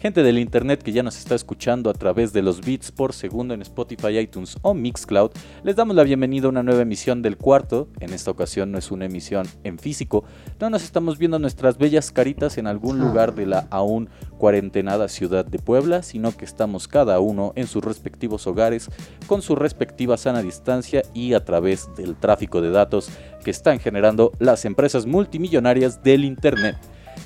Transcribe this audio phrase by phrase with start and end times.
[0.00, 3.52] gente del internet que ya nos está escuchando a través de los beats por segundo
[3.52, 5.30] en Spotify, iTunes o Mixcloud,
[5.62, 7.86] les damos la bienvenida a una nueva emisión del cuarto.
[8.00, 10.24] En esta ocasión no es una emisión en físico,
[10.58, 14.08] no nos estamos viendo nuestras bellas caritas en algún lugar de la aún
[14.38, 18.88] cuarentenada ciudad de Puebla, sino que estamos cada uno en sus respectivos hogares
[19.26, 23.10] con su respectiva sana distancia y a través del tráfico de datos
[23.44, 26.78] que están generando las empresas multimillonarias del internet.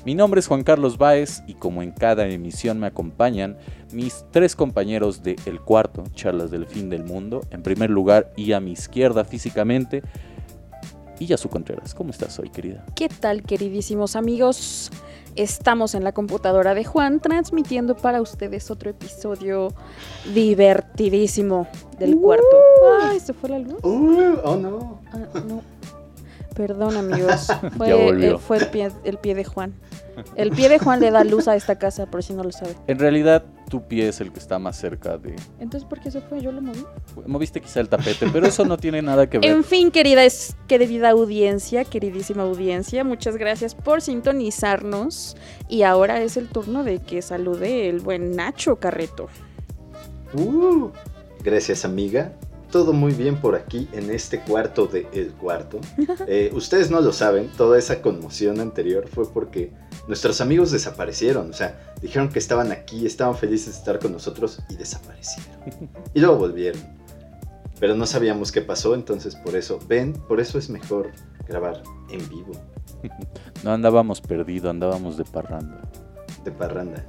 [0.05, 3.57] Mi nombre es Juan Carlos Báez y como en cada emisión me acompañan
[3.91, 8.51] mis tres compañeros de El Cuarto, Charlas del Fin del Mundo, en primer lugar y
[8.51, 10.03] a mi izquierda físicamente,
[11.17, 11.95] y Yasu Contreras.
[11.95, 12.85] ¿Cómo estás hoy, querida?
[12.95, 14.91] ¿Qué tal, queridísimos amigos?
[15.35, 19.73] Estamos en la computadora de Juan transmitiendo para ustedes otro episodio
[20.35, 22.45] divertidísimo del cuarto.
[23.01, 23.83] Ay, ¿se fue la luz?
[23.83, 25.01] Uh, oh no.
[25.11, 25.74] Ah, no.
[26.55, 27.47] Perdón, amigos.
[27.77, 28.35] Fue, Ya volvió.
[28.35, 29.73] eh, fue el, pie, el pie de Juan.
[30.35, 32.73] El pie de Juan le da luz a esta casa, por si no lo sabe.
[32.87, 35.35] En realidad, tu pie es el que está más cerca de...
[35.59, 36.39] Entonces, ¿por qué se fue?
[36.41, 36.85] Yo lo moví.
[37.25, 39.49] Moviste quizá el tapete, pero eso no tiene nada que ver.
[39.49, 45.35] En fin, querida, es- querida audiencia, queridísima audiencia, muchas gracias por sintonizarnos.
[45.67, 49.27] Y ahora es el turno de que salude el buen Nacho Carreto.
[50.33, 50.89] Uh,
[51.43, 52.31] gracias, amiga.
[52.75, 55.79] Todo muy bien por aquí en este cuarto de El Cuarto.
[56.27, 59.71] Eh, ustedes no lo saben, toda esa conmoción anterior fue porque
[60.09, 61.49] nuestros amigos desaparecieron.
[61.51, 65.89] O sea, dijeron que estaban aquí, estaban felices de estar con nosotros y desaparecieron.
[66.13, 66.81] Y luego volvieron.
[67.79, 71.11] Pero no sabíamos qué pasó, entonces por eso, ven, por eso es mejor
[71.47, 72.51] grabar en vivo,
[73.63, 75.81] No andábamos perdidos, andábamos de parranda.
[76.43, 77.05] de parranda.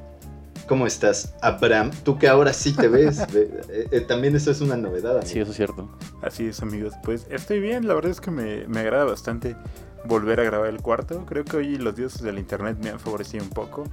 [0.67, 1.91] ¿Cómo estás, Abraham?
[2.05, 3.19] Tú que ahora sí te ves.
[3.33, 5.13] ve- eh, eh, también eso es una novedad.
[5.13, 5.27] amigo.
[5.27, 5.89] Sí, eso es cierto.
[6.23, 6.95] Así es, amigos.
[7.05, 9.57] Pues estoy bien, la verdad es que me, me agrada bastante
[10.05, 11.25] volver a grabar el cuarto.
[11.27, 13.85] Creo que hoy los dioses del internet me han favorecido un poco.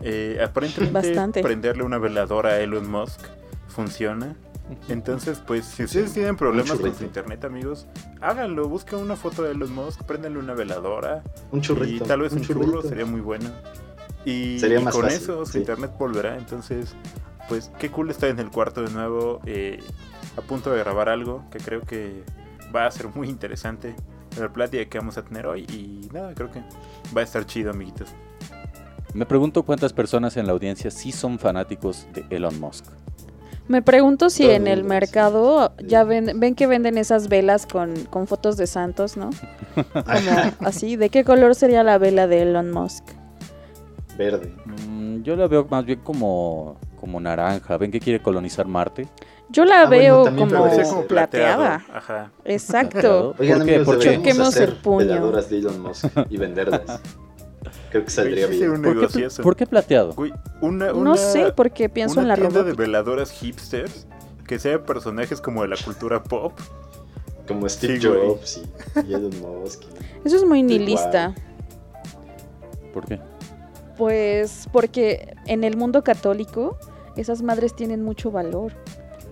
[0.00, 1.42] Eh, aparentemente, Bastante.
[1.42, 3.20] prenderle una veladora a Elon Musk
[3.68, 4.36] funciona.
[4.88, 7.86] Entonces, pues, si ustedes tienen problemas con su internet, amigos,
[8.22, 8.66] háganlo.
[8.66, 11.22] Busquen una foto de Elon Musk, préndanle una veladora.
[11.52, 12.04] Un churrito.
[12.04, 13.50] Y tal vez un, churro sería muy bueno.
[14.24, 15.58] Y, Sería y más con fácil, eso su sí.
[15.58, 16.36] internet volverá.
[16.36, 16.94] Entonces,
[17.48, 19.40] pues qué cool estar en el cuarto de nuevo.
[19.46, 19.82] eh,
[20.36, 22.24] a punto de grabar algo que creo que
[22.74, 23.94] va a ser muy interesante.
[24.38, 25.62] La plática que vamos a tener hoy.
[25.62, 26.60] Y nada, creo que
[27.16, 28.08] va a estar chido, amiguitos.
[29.12, 32.86] Me pregunto cuántas personas en la audiencia sí son fanáticos de Elon Musk.
[33.68, 35.86] Me pregunto si Todo en el mercado sí.
[35.86, 39.30] ya ven, ven que venden esas velas con, con fotos de santos, ¿no?
[39.74, 43.04] Como así, ¿de qué color sería la vela de Elon Musk?
[44.16, 44.54] Verde.
[44.88, 47.76] Mm, yo la veo más bien como, como naranja.
[47.76, 49.08] ¿Ven que quiere colonizar Marte?
[49.50, 51.78] Yo la Ah, bueno, veo también como como plateada.
[51.84, 51.98] plateado.
[51.98, 52.30] Ajá.
[52.44, 53.34] Exacto.
[53.38, 53.74] Oigan, ¿Por qué?
[53.74, 54.98] amigos, ¿Por Choquemos hacer el puño.
[54.98, 57.00] veladoras de Elon Musk y venderlas.
[57.90, 58.70] Creo que saldría bien.
[58.70, 59.28] un ¿Por qué.
[59.42, 60.12] ¿Por qué plateado?
[60.14, 62.82] Güey, una, No una- sé, porque pienso una en la tienda de robótica.
[62.82, 64.06] veladoras hipsters
[64.46, 66.52] que sean personajes como de la cultura pop.
[67.46, 68.06] Como Steve Sí.
[68.06, 68.62] Jobs
[69.06, 69.82] y, y Elon Musk.
[69.82, 71.34] y- Eso es muy nihilista.
[72.92, 73.20] ¿Por qué?
[73.96, 76.78] Pues porque en el mundo católico
[77.16, 78.72] esas madres tienen mucho valor.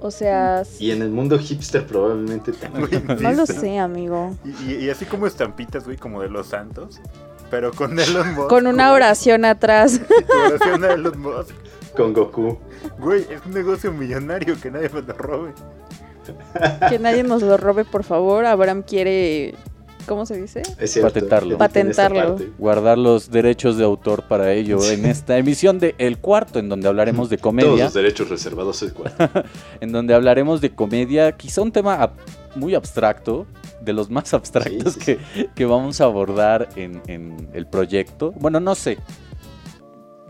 [0.01, 3.05] O sea, Y en el mundo hipster probablemente también.
[3.07, 4.37] Güey, no lo sé, amigo.
[4.45, 7.01] Y, y- y así como estampitas, güey, como de los santos.
[7.51, 8.49] Pero con Elon Musk.
[8.49, 8.97] Con una güey.
[8.97, 10.01] oración atrás.
[10.29, 11.55] Tu oración a Elon Musk.
[11.97, 12.59] Con Goku.
[12.99, 15.53] Güey, es un negocio millonario que nadie me lo robe.
[16.89, 18.45] que nadie nos lo robe, por favor.
[18.47, 19.55] Abraham quiere,
[20.07, 20.63] ¿cómo se dice?
[20.79, 21.09] Es cierto.
[21.13, 21.59] Patentarlo.
[21.59, 22.37] Patentarlo.
[22.59, 24.95] Guardar los derechos de autor para ello Sí.
[24.95, 27.85] en esta emisión de El Cuarto, en donde hablaremos de Todos comedia.
[27.85, 29.43] los derechos reservados al cuarto.
[29.81, 32.13] en donde hablaremos de comedia, quizá un tema ab-
[32.55, 33.47] muy abstracto,
[33.81, 35.05] de los más abstractos Sí, sí,
[35.35, 38.33] que, que vamos a abordar en, en el proyecto.
[38.33, 38.99] Bueno, no sé.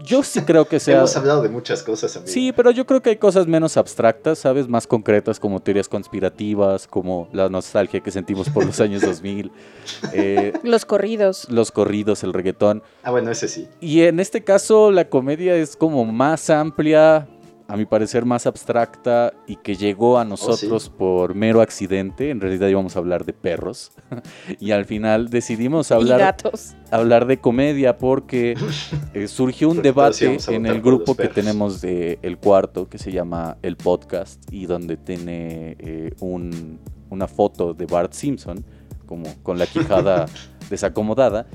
[0.05, 0.99] Yo sí creo que sea...
[0.99, 2.31] Hemos hablado de muchas cosas, amigo.
[2.31, 4.69] Sí, pero yo creo que hay cosas menos abstractas, ¿sabes?
[4.69, 9.51] Más concretas como teorías conspirativas, como la nostalgia que sentimos por los años 2000,
[10.13, 11.49] eh, Los corridos.
[11.51, 12.83] los corridos, el reggaetón.
[13.03, 13.69] Ah, bueno, ese sí.
[13.81, 17.27] Y en este caso la comedia es como más amplia,
[17.73, 22.29] a mi parecer más abstracta y que llegó a nosotros por mero accidente.
[22.29, 23.93] En realidad íbamos a hablar de perros
[24.61, 26.75] y al final decidimos Y hablar, gatos.
[26.91, 28.55] hablar de comedia porque
[29.15, 33.11] eh, surgió un Porque debate en el grupo que tenemos de El Cuarto que se
[33.11, 36.79] llama El Podcast y donde tiene eh, un-
[37.09, 38.63] una foto de Bart Simpson
[39.07, 40.27] como con la quijada
[40.69, 41.47] desacomodada.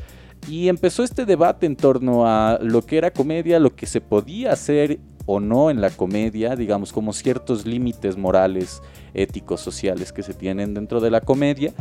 [0.49, 4.53] Y empezó este debate en torno a lo que era comedia, lo que se podía
[4.53, 8.81] hacer o no en la comedia, digamos, como ciertos límites morales,
[9.13, 11.73] éticos, sociales que se tienen dentro de la comedia.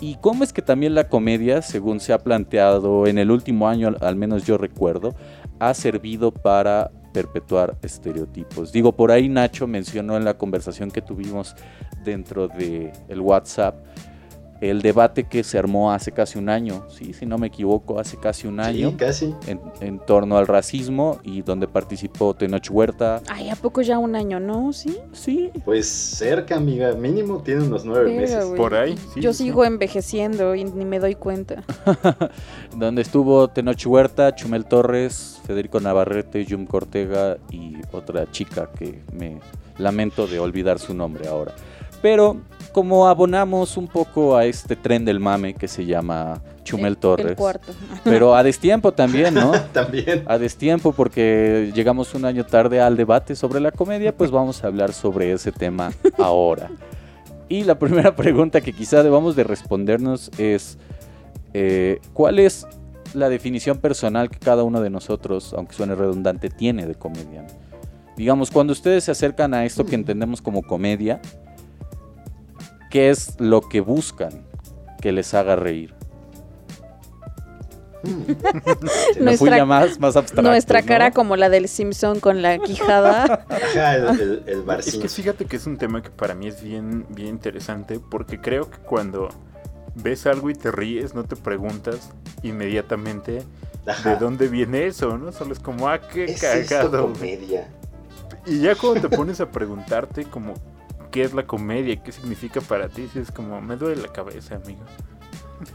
[0.00, 3.94] Y cómo es que también la comedia, según se ha planteado en el último año,
[4.00, 5.14] al- menos yo recuerdo,
[5.58, 8.72] ha servido para perpetuar estereotipos.
[8.72, 11.54] Digo, por ahí Nacho mencionó en la conversación que tuvimos
[12.04, 13.76] dentro de el WhatsApp
[14.60, 18.16] el debate que se armó hace casi un año, sí, si no me equivoco, hace
[18.18, 19.34] casi un año, Sí, casi.
[19.46, 23.22] en, en torno al racismo y donde participó Tenoch Huerta.
[23.28, 24.72] Ay, ¿a poco ya un año, no?
[24.72, 24.98] ¿Sí?
[25.12, 26.92] Sí, Pues cerca, amiga.
[26.92, 28.44] Mínimo tiene unos nueve Verga, meses.
[28.46, 28.56] güey.
[28.56, 31.62] Por ahí, sí, Yo sigo envejeciendo y ni me doy cuenta.
[32.76, 39.40] donde estuvo Tenoch Huerta, Chumel Torres, Federico Navarrete, Jum Cortega y otra chica que me
[39.78, 41.52] lamento de olvidar su nombre ahora.
[42.02, 42.36] Pero
[42.72, 47.26] como abonamos un poco a este tren del mame que se llama Chumel El- Torres,
[47.26, 47.72] El cuarto.
[48.04, 49.52] pero a destiempo también, ¿no?
[49.72, 50.22] También.
[50.26, 54.68] A destiempo porque llegamos un año tarde al debate sobre la comedia, pues vamos a
[54.68, 56.70] hablar sobre ese tema ahora.
[57.48, 60.78] Y la primera pregunta que quizá debamos de respondernos es,
[61.54, 62.66] eh, ¿cuál es
[63.14, 67.44] la definición personal que cada uno de nosotros, aunque suene redundante, tiene de comedia?
[68.16, 71.20] Digamos, cuando ustedes se acercan a esto que entendemos como comedia,
[72.90, 74.44] ¿qué es lo que buscan
[75.00, 75.94] que les haga reír?
[78.02, 78.08] Mm.
[79.18, 80.86] Me Nuestra- fui ya más, más abstracto, Nuestra ¿no?
[80.86, 83.46] cara como la del Simpson con la quijada.
[83.48, 86.62] Ajá, el, el, el Es que fíjate que es un tema que para mí es
[86.62, 89.28] bien, bien interesante porque creo que cuando
[89.96, 92.10] ves algo y te ríes, no te preguntas
[92.42, 93.42] inmediatamente
[93.86, 94.10] Ajá.
[94.10, 95.30] de dónde viene eso, ¿no?
[95.32, 97.02] Solo es como, ah, qué ¿Es esto cagado.
[97.08, 97.12] güey.
[97.36, 97.68] comedia?
[98.46, 100.54] Y ya cuando te pones a preguntarte como
[101.10, 104.56] qué es la comedia, qué significa para ti, sí es como, me duele la cabeza,
[104.56, 104.80] amigo.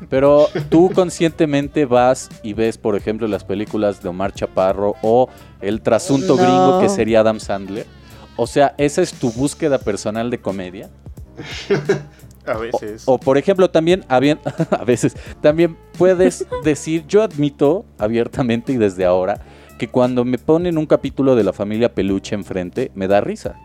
[0.10, 5.30] Pero tú conscientemente vas y ves, por ejemplo, las películas de Omar Chaparro o
[5.62, 6.42] el trasunto No.
[6.42, 7.86] gringo que sería Adam Sandler.
[8.36, 10.90] O sea, esa es tu búsqueda personal de comedia.
[12.48, 13.04] A O, veces.
[13.08, 14.40] o, por ejemplo, también, habien-
[14.72, 19.42] a veces, también puedes decir, yo admito abiertamente y desde ahora,
[19.80, 23.56] que cuando me ponen un capítulo de la familia Peluche enfrente, me da risa.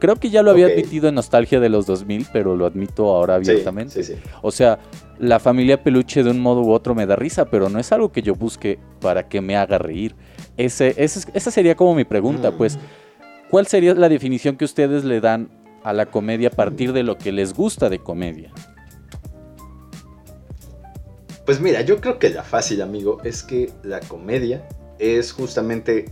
[0.00, 3.38] Creo que ya lo había admitido en Nostalgia de los 2000, pero lo admito ahora
[3.44, 4.02] Sí, abiertamente.
[4.02, 4.20] Sí, sí.
[4.42, 4.78] O sea,
[5.18, 8.10] la familia peluche de un modo u otro me da risa, pero no es algo
[8.10, 10.16] que yo busque para que me haga reír.
[10.56, 12.56] Ese, ese- esa sería como mi pregunta, Mm.
[12.56, 12.78] pues,
[13.50, 15.50] ¿cuál sería la definición que ustedes le dan
[15.84, 18.50] a la comedia a partir de lo que les gusta de comedia?
[21.44, 24.66] Pues mira, yo creo que la fácil, amigo, es que la comedia
[24.98, 26.06] es justamente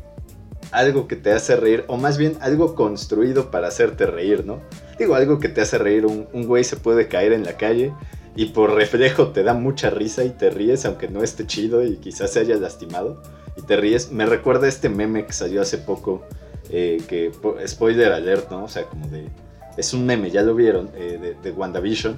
[0.70, 4.60] algo que te hace reír, o más bien algo construido para hacerte reír, ¿no?
[4.98, 7.92] Digo, algo que te hace reír, un, un güey se puede caer en la calle
[8.36, 11.96] y por reflejo te da mucha risa y te ríes, aunque no esté chido y
[11.96, 13.22] quizás se haya lastimado,
[13.56, 14.12] y te ríes.
[14.12, 16.22] Me recuerda este meme que salió hace poco,
[16.70, 18.64] eh, que, po- spoiler alert, ¿no?
[18.64, 19.28] O sea, como de...
[19.76, 22.16] Es un meme, ya lo vieron, eh, de, de WandaVision.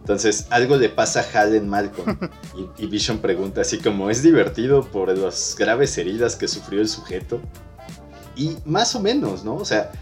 [0.00, 2.18] Entonces, algo le pasa a Hal en Malcolm.
[2.78, 6.88] Y, y Vision pregunta así como, ¿es divertido por las graves heridas que sufrió el
[6.88, 7.40] sujeto?
[8.36, 9.56] Y más o menos, ¿no?
[9.56, 9.92] O sea,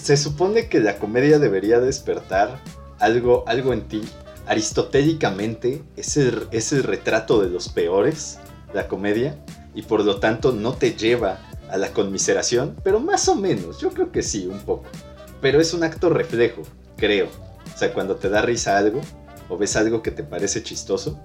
[0.00, 2.60] se supone que la comedia debería despertar
[2.98, 4.02] algo, algo en ti.
[4.46, 8.38] Aristotélicamente es el, retrato de los peores,
[8.72, 9.36] la comedia,
[9.74, 11.40] y por lo tanto no te lleva
[11.70, 14.84] a la conmiseración, pero más o menos, yo creo que sí, un poco.
[15.40, 16.62] Pero es un acto reflejo,
[16.96, 17.28] creo.
[17.74, 19.00] O sea, cuando te da risa algo,
[19.48, 21.18] o ves algo que te parece chistoso,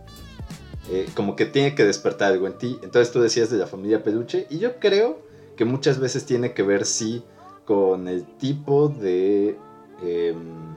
[0.89, 2.79] eh, como que tiene que despertar algo en ti.
[2.83, 5.21] Entonces tú decías de la familia peluche, y yo creo
[5.55, 7.23] que muchas veces tiene que ver, sí,
[7.65, 9.57] con el tipo de,
[10.03, 10.75] em,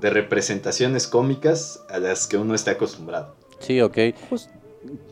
[0.00, 3.34] de representaciones cómicas a las que uno está acostumbrado.
[3.58, 3.98] Sí, ok.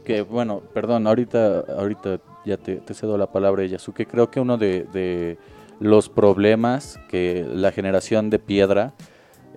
[0.05, 4.07] Que bueno, perdón, ahorita, ahorita ya te, te cedo la palabra, Yasuke.
[4.07, 5.39] Creo que uno de, de
[5.81, 8.95] los problemas que la generación de piedra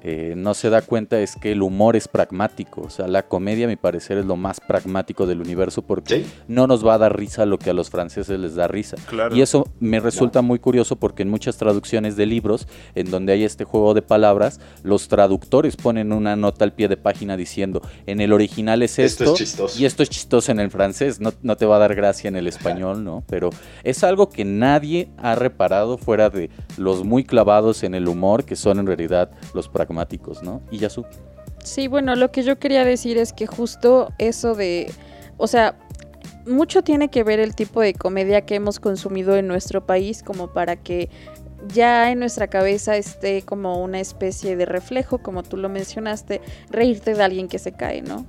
[0.04, 2.82] eh, no se da cuenta es que el humor es pragmático.
[2.82, 6.32] O sea, la comedia, a mi parecer, es lo más pragmático del universo porque ¿Sí?
[6.48, 8.98] no nos va a dar risa lo que a los franceses les da risa.
[9.08, 9.36] Claro.
[9.36, 13.44] Y eso me resulta muy curioso porque en muchas traducciones de libros, en donde hay
[13.44, 18.22] este juego de palabras, los traductores ponen una nota al pie de página diciendo, en
[18.22, 19.80] el original es Esto esto, es chistoso.
[19.80, 22.36] y esto es chistoso en el francés, no, no te va a dar gracia en
[22.36, 23.24] el español, ¿no?
[23.27, 23.50] Pero
[23.84, 28.56] es algo que nadie ha reparado fuera de los muy clavados en el humor, que
[28.56, 29.87] son en realidad los pragmáticos,
[30.44, 30.62] ¿no?
[30.72, 31.06] Y Yasu.
[31.63, 34.91] Sí, bueno, lo que yo quería decir es que justo eso de,
[35.38, 35.75] o sea,
[36.46, 40.48] mucho tiene que ver el tipo de comedia que hemos consumido en nuestro país como
[40.53, 41.10] para que
[41.74, 47.13] ya en nuestra cabeza esté como una especie de reflejo, como tú lo mencionaste, reírte
[47.13, 48.25] de alguien que se cae, ¿no?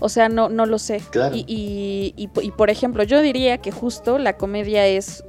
[0.00, 1.02] O sea, no, no lo sé.
[1.10, 1.34] Claro.
[1.34, 5.24] Y, y, y, y, por ejemplo, yo diría que justo la comedia es,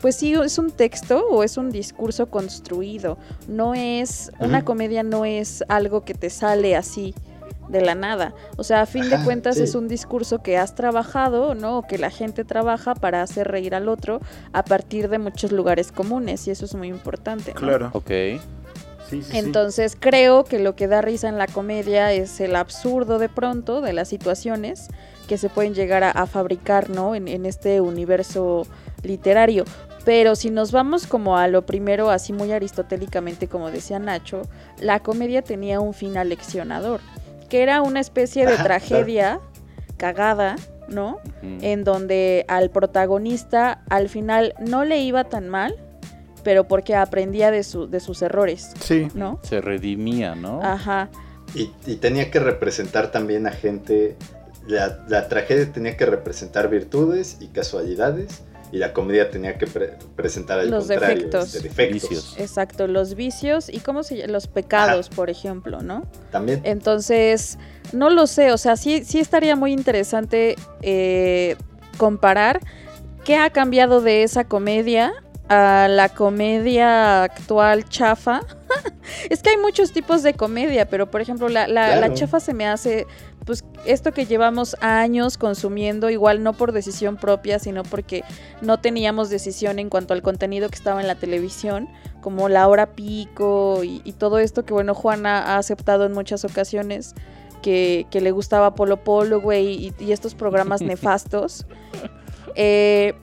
[0.00, 3.18] pues sí, es un texto o es un discurso construido.
[3.48, 7.14] No es, una comedia no es algo que te sale así
[7.68, 8.34] de la nada.
[8.56, 9.62] O sea, a fin de cuentas sí.
[9.62, 11.78] es un discurso que has trabajado, ¿no?
[11.78, 14.20] O que la gente trabaja para hacer reír al otro
[14.52, 17.52] a partir de muchos lugares comunes y eso es muy importante.
[17.54, 17.60] ¿no?
[17.60, 17.90] Claro.
[17.92, 18.08] Ok.
[18.08, 18.40] Sí,
[19.10, 19.38] sí, sí.
[19.38, 23.80] Entonces creo que lo que da risa en la comedia es el absurdo de pronto
[23.80, 24.88] de las situaciones
[25.28, 27.14] que se pueden llegar a, a fabricar, ¿no?
[27.14, 28.66] En, en este universo
[29.02, 29.64] literario.
[30.04, 34.42] Pero si nos vamos como a lo primero, así muy aristotélicamente, como decía Nacho,
[34.78, 37.00] la comedia tenía un fin aleccionador,
[37.48, 39.40] que era una especie de Ajá, tragedia
[39.98, 40.56] cagada,
[40.88, 41.18] ¿no?
[41.42, 45.74] En donde al protagonista al final no le iba tan mal,
[46.42, 49.08] pero porque aprendía de, su, de sus errores, Sí.
[49.14, 49.38] ¿no?
[49.42, 50.62] Se redimía, ¿no?
[50.62, 51.10] Ajá.
[51.54, 54.16] Y, y tenía que representar también a gente.
[54.66, 58.42] La, la tragedia tenía que representar virtudes y casualidades.
[58.72, 61.54] Y la comedia tenía que pre- presentar al Los contrario, defectos.
[61.54, 62.08] este, defectos.
[62.10, 62.34] Vicios.
[62.38, 66.06] Exacto, los vicios y cómo se los pecados, por ejemplo, ¿no?
[66.30, 66.60] También.
[66.64, 67.58] Entonces,
[67.92, 71.56] no lo sé, o sea, sí, sí estaría muy interesante eh,
[71.96, 72.60] comparar
[73.24, 75.12] qué ha cambiado de esa comedia
[75.48, 78.42] a la comedia actual chafa.
[79.30, 82.68] es que hay muchos tipos de comedia, pero por ejemplo, la, la- chafa se me
[82.68, 83.06] hace,
[83.50, 88.22] pues, esto que llevamos años consumiendo, igual no por decisión propia, sino porque
[88.62, 91.88] no teníamos decisión en cuanto al contenido que estaba en la televisión,
[92.20, 96.44] como la hora pico y, y todo esto que, bueno, Juana ha aceptado en muchas
[96.44, 97.14] ocasiones.
[97.60, 101.66] Que, que le gustaba Polo Polo, güey, y, y estos programas nefastos.
[102.54, 103.14] Eh,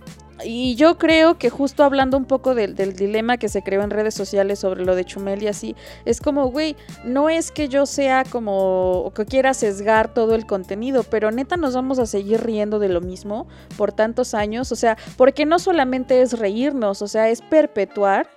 [0.43, 3.89] y yo creo que justo hablando un poco del, del dilema que se creó en
[3.89, 5.75] redes sociales sobre lo de Chumel y así,
[6.05, 10.45] es como, güey, no es que yo sea como, o que quiera sesgar todo el
[10.45, 14.75] contenido, pero neta nos vamos a seguir riendo de lo mismo por tantos años, o
[14.75, 18.29] sea, porque no solamente es reírnos, o sea, es perpetuar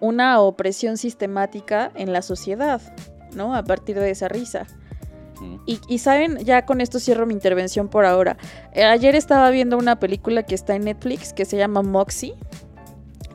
[0.00, 2.80] una opresión sistemática en la sociedad,
[3.34, 3.54] ¿no?
[3.54, 4.66] A partir de esa risa.
[5.66, 8.36] Y saben, ya con esto cierro mi intervención por ahora.
[8.72, 12.34] Eh, ayer estaba viendo una película que está en Netflix que se llama Moxie.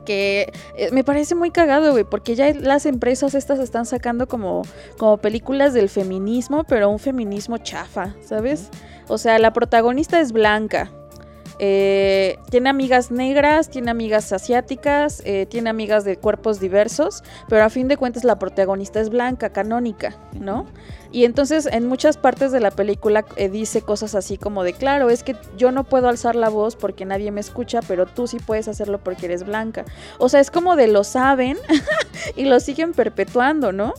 [0.04, 4.62] Que eh, me parece muy cagado, güey, porque ya las empresas estas están sacando como,
[4.98, 8.68] como películas del feminismo, pero un feminismo chafa, ¿sabes?
[9.06, 10.90] O sea, la protagonista es blanca.
[11.58, 17.70] Eh, tiene amigas negras, tiene amigas asiáticas, eh, tiene amigas de cuerpos diversos, pero a
[17.70, 20.66] fin de cuentas la protagonista es blanca, canónica, ¿no?
[21.12, 25.10] Y entonces en muchas partes de la película eh, dice cosas así como de, claro,
[25.10, 28.38] es que yo no puedo alzar la voz porque nadie me escucha, pero tú sí
[28.38, 29.84] puedes hacerlo porque eres blanca.
[30.18, 31.58] O sea, es como de lo saben
[32.36, 33.92] y lo siguen perpetuando, ¿no?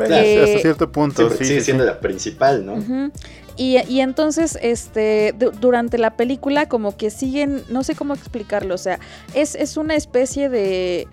[0.00, 1.90] Eh, hasta cierto punto, Siempre sí, sigue sí, siendo sí.
[1.90, 2.74] la principal, ¿no?
[2.74, 3.10] Ujú.
[3.56, 8.78] Y, entonces, este, du- durante la película como que siguen, no sé cómo explicarlo, o
[8.78, 8.98] sea,
[9.34, 11.06] es, es una especie de,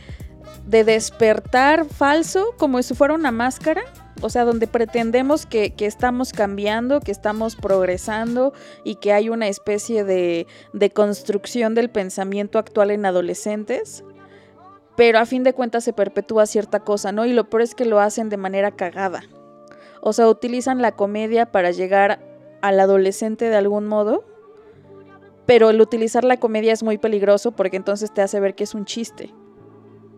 [0.65, 3.81] de despertar falso, como si fuera una máscara,
[4.22, 8.53] o sea, donde pretendemos que, que estamos cambiando, que estamos progresando
[8.86, 14.03] y que hay una especie de, de construcción del pensamiento actual en adolescentes.
[14.96, 17.25] Pero a fin de cuentas se perpetúa cierta cosa, ¿no?
[17.25, 19.24] Y lo peor es que lo hacen de manera cagada.
[20.01, 22.19] O sea, utilizan la comedia para llegar
[22.61, 24.23] al adolescente de algún modo.
[25.45, 28.75] Pero el utilizar la comedia es muy peligroso porque entonces te hace ver que es
[28.75, 29.33] un chiste.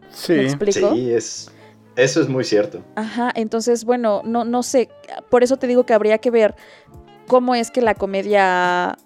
[0.10, 0.34] Sí.
[0.34, 0.94] ¿Me explico?
[0.94, 1.52] Sí, es,
[1.96, 2.84] eso es muy cierto.
[2.96, 4.90] Ajá, entonces, bueno, no, no sé.
[5.30, 6.56] Por eso te digo que habría que ver
[7.28, 8.98] cómo es que la comedia,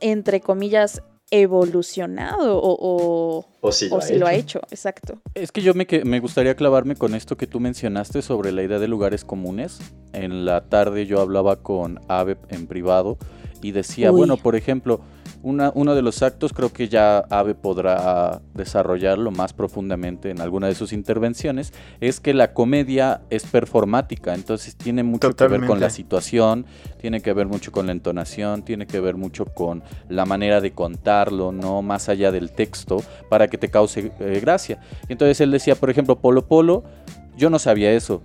[0.00, 2.76] entre comillas, evolucionado o,
[3.38, 4.20] o, O si lo, o ha, si hecho.
[4.20, 4.60] lo ha hecho.
[4.70, 5.18] Exacto.
[5.34, 8.62] Es que yo me, que- me gustaría clavarme con esto que tú mencionaste sobre la
[8.62, 9.78] idea de lugares comunes.
[10.12, 13.18] En la tarde yo hablaba con Ave en privado
[13.62, 14.18] y decía, Uy.
[14.18, 15.00] bueno, por ejemplo,
[15.46, 20.66] una, uno de los actos creo que ya Ave podrá desarrollarlo más profundamente en alguna
[20.66, 25.78] de sus intervenciones, es que la comedia es performática, entonces tiene mucho que ver con
[25.78, 26.66] la situación,
[27.00, 30.72] tiene que ver mucho con la entonación, tiene que ver mucho con la manera de
[30.72, 33.00] contarlo, no más allá del texto,
[33.30, 34.80] para que te cause eh, gracia.
[35.08, 36.82] Entonces él decía, por ejemplo, Polo Polo,
[37.36, 38.20] yo no sabía eso.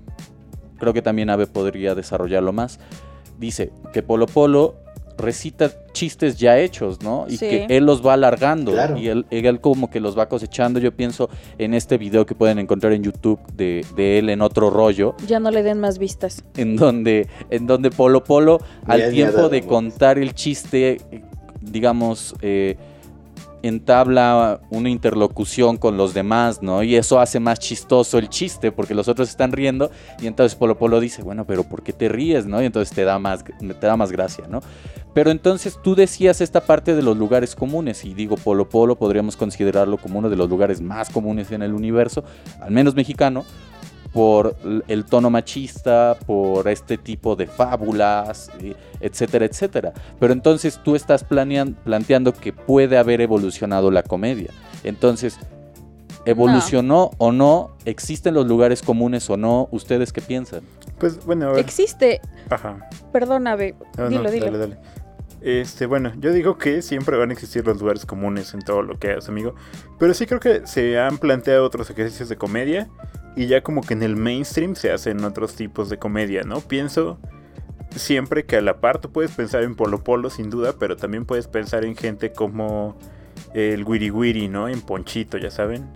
[0.79, 2.79] Creo que también Ave podría desarrollarlo más.
[3.37, 4.75] Dice que Polo Polo
[5.17, 7.25] recita chistes ya hechos, ¿no?
[7.27, 7.47] Y Sí.
[7.49, 8.97] que él los va alargando Claro.
[8.97, 10.79] y él, él como que los va cosechando.
[10.79, 14.69] Yo pienso en este video que pueden encontrar en YouTube de, de él en otro
[14.69, 16.43] rollo, Ya no le den más vistas.
[16.57, 20.99] en donde, en donde Polo Polo, al tiempo de contar el chiste,
[21.61, 22.77] digamos, eh,
[23.63, 26.81] entabla una interlocución con los demás, ¿no?
[26.81, 30.77] Y eso hace más chistoso el chiste, porque los otros están riendo, y entonces Polo
[30.79, 32.61] Polo dice, bueno, pero ¿por qué te ríes, no?
[32.61, 34.61] Y entonces te da más, te da más gracia, ¿no?
[35.13, 39.35] Pero entonces tú decías esta parte de los lugares comunes, y digo, Polo Polo podríamos
[39.35, 42.23] considerarlo como uno de los lugares más comunes en el universo,
[42.61, 43.43] al menos mexicano,
[44.13, 44.55] por
[44.87, 48.49] el tono machista, por este tipo de fábulas,
[48.99, 49.93] etcétera, etcétera.
[50.19, 54.49] Pero entonces tú estás planean- planteando que puede haber evolucionado la comedia.
[54.83, 55.37] Entonces,
[56.25, 57.71] ¿evolucionó o no?
[57.85, 59.67] ¿Existen los lugares comunes o no?
[59.71, 60.61] ¿Ustedes qué piensan?
[60.99, 61.59] Pues bueno, a ver.
[61.59, 62.89] Existe, Ajá.
[63.11, 64.45] perdóname, No, no, dilo, dilo.
[64.45, 64.77] Dale, dale.
[65.41, 68.99] Este, bueno, yo digo que siempre van a existir los lugares comunes en todo lo
[68.99, 69.55] que hagas, amigo.
[69.97, 72.89] Pero sí creo que se han planteado otros ejercicios de comedia.
[73.35, 76.59] Y ya como que en el mainstream se hacen otros tipos de comedia, ¿no?
[76.59, 77.17] Pienso
[77.95, 81.25] siempre que a la par tú puedes pensar en Polo Polo, sin duda, pero también
[81.25, 82.97] puedes pensar en gente como
[83.53, 84.67] el Wiri Wiri, ¿no?
[84.67, 85.87] En Ponchito, ya saben.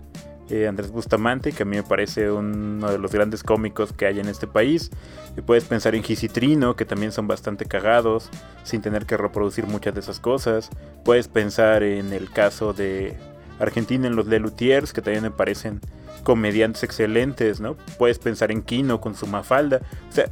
[0.48, 4.20] Eh, Andrés Bustamante, que a mí me parece uno de los grandes cómicos que hay
[4.20, 4.90] en este país.
[5.36, 8.30] Y puedes pensar en Gisitrino, que también son bastante cagados,
[8.62, 10.70] sin tener que reproducir muchas de esas cosas.
[11.04, 13.16] Puedes pensar en el caso de
[13.58, 15.80] Argentina, en los Lelutiers, que también me parecen
[16.22, 17.76] comediantes excelentes, ¿no?
[17.98, 19.80] Puedes pensar en Kino con su Mafalda.
[20.08, 20.30] O sea,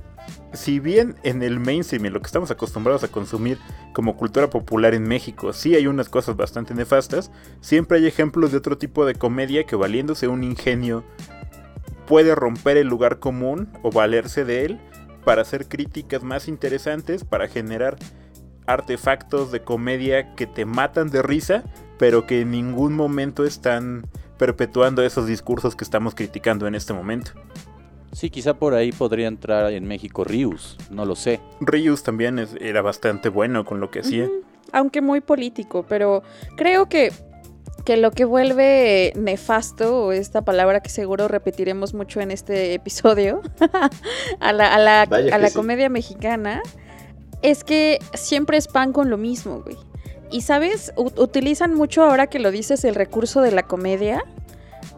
[0.55, 3.59] si bien en el mainstream, en lo que estamos acostumbrados a consumir
[3.93, 7.31] como cultura popular en México, sí hay unas cosas bastante nefastas,
[7.61, 11.05] siempre hay ejemplos de otro tipo de comedia que valiéndose un ingenio
[12.07, 14.81] puede romper el lugar común o valerse de él
[15.25, 17.97] para hacer críticas más interesantes, para generar
[18.67, 21.65] artefactos de comedia que te matan de risa,
[21.99, 24.07] pero que en ningún momento están
[24.39, 27.33] perpetuando esos discursos que estamos criticando en este momento.
[28.15, 31.41] Sí, quizá por ahí podría entrar en México Rius, no lo sé.
[31.61, 34.29] Rius también es- era bastante bueno con lo que hacía.
[34.73, 36.23] Aunque muy político, pero
[36.57, 37.13] creo que,
[37.85, 43.43] que lo que vuelve nefasto, o esta palabra que seguro repetiremos mucho en este episodio,
[44.41, 45.55] a la, a la, a la sí.
[45.55, 46.63] comedia mexicana,
[47.43, 49.77] es que siempre es pan con lo mismo, güey.
[50.31, 54.25] Y sabes, U- utilizan mucho ahora que lo dices el recurso de la comedia,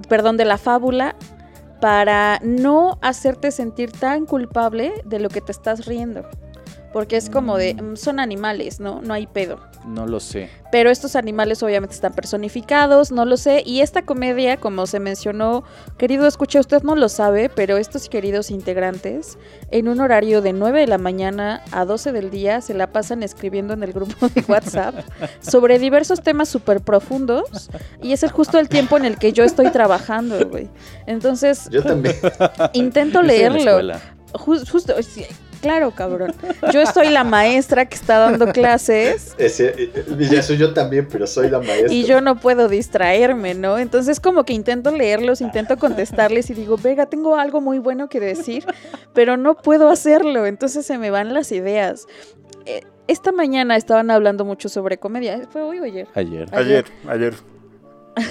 [0.08, 1.16] perdón, de la fábula,
[1.80, 6.28] para no hacerte sentir tan culpable de lo que te estás riendo.
[6.92, 7.96] Porque es como de, Mm.
[7.96, 9.02] son animales, ¿no?
[9.02, 9.60] No hay pedo.
[9.86, 10.50] No lo sé.
[10.72, 13.62] Pero estos animales obviamente están personificados, no lo sé.
[13.64, 15.62] Y esta comedia, como se mencionó,
[15.98, 19.38] querido escucha, usted no lo sabe, pero estos queridos integrantes,
[19.70, 23.22] en un horario de 9 de la mañana a 12 del día, se la pasan
[23.22, 24.94] escribiendo en el grupo de WhatsApp
[25.40, 27.70] sobre diversos temas súper profundos.
[28.02, 30.68] Y es el justo el tiempo en el que yo estoy trabajando, güey.
[31.06, 32.16] Entonces, Yo también.
[32.72, 33.92] intento Yo leerlo.
[34.32, 35.24] justo, sí,
[35.66, 36.32] claro, cabrón.
[36.72, 41.08] Yo soy la maestra que está dando clases Ese, eh, eh, ya soy yo también,
[41.10, 41.92] pero soy la maestra.
[41.92, 43.78] y yo no puedo distraerme, ¿no?
[43.78, 48.20] Entonces como que intento leerlos, intento contestarles y digo, Vega, tengo algo muy bueno que
[48.20, 48.64] decir,
[49.12, 52.06] pero no puedo hacerlo, entonces se me van las ideas.
[52.64, 56.08] Eh, esta mañana estaban hablando mucho sobre comedia, ¿fue hoy o ayer?
[56.14, 56.48] Ayer.
[56.52, 57.34] Ayer, ayer.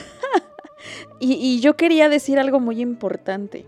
[1.18, 3.66] Y, y yo quería decir algo muy importante.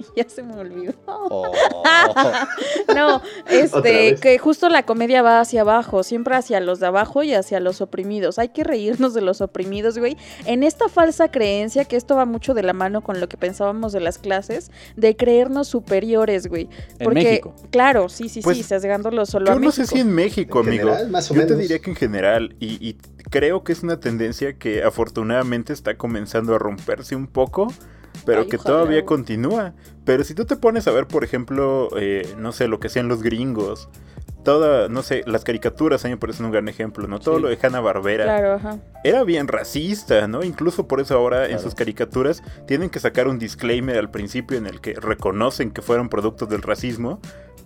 [0.00, 0.94] Y ya se me olvidó.
[1.06, 1.52] Oh.
[2.94, 7.34] No, este, que justo la comedia va hacia abajo, siempre hacia los de abajo y
[7.34, 8.38] hacia los oprimidos.
[8.38, 10.16] Hay que reírnos de los oprimidos, güey.
[10.44, 13.92] En esta falsa creencia, que esto va mucho de la mano con lo que pensábamos
[13.92, 16.68] de las clases, de creernos superiores, güey.
[16.98, 17.54] En Porque, México.
[17.70, 19.96] claro, sí, sí, Pues, sí, sesgándolo solo a Yo no sé México.
[19.96, 20.88] si en México, En amigo.
[20.88, 22.94] general, más o Yo te diría que en general, y, y
[23.30, 27.68] creo que es una tendencia que afortunadamente está comenzando a romperse un poco,
[28.24, 29.74] pero Ay, que ojalá, todavía continúa.
[30.04, 33.08] Pero si tú te pones a ver, por ejemplo, eh, no sé, lo que hacían
[33.08, 33.88] los gringos,
[34.42, 37.18] toda, no sé, las caricaturas a mí me parecen un gran ejemplo, ¿no?
[37.20, 37.42] Todo Sí.
[37.42, 38.78] lo de Hanna Barbera Claro, ajá.
[39.04, 40.42] era bien racista, ¿no?
[40.42, 44.66] Incluso por eso ahora en sus caricaturas tienen que sacar un disclaimer al principio en
[44.66, 47.20] el que reconocen que fueron productos del racismo,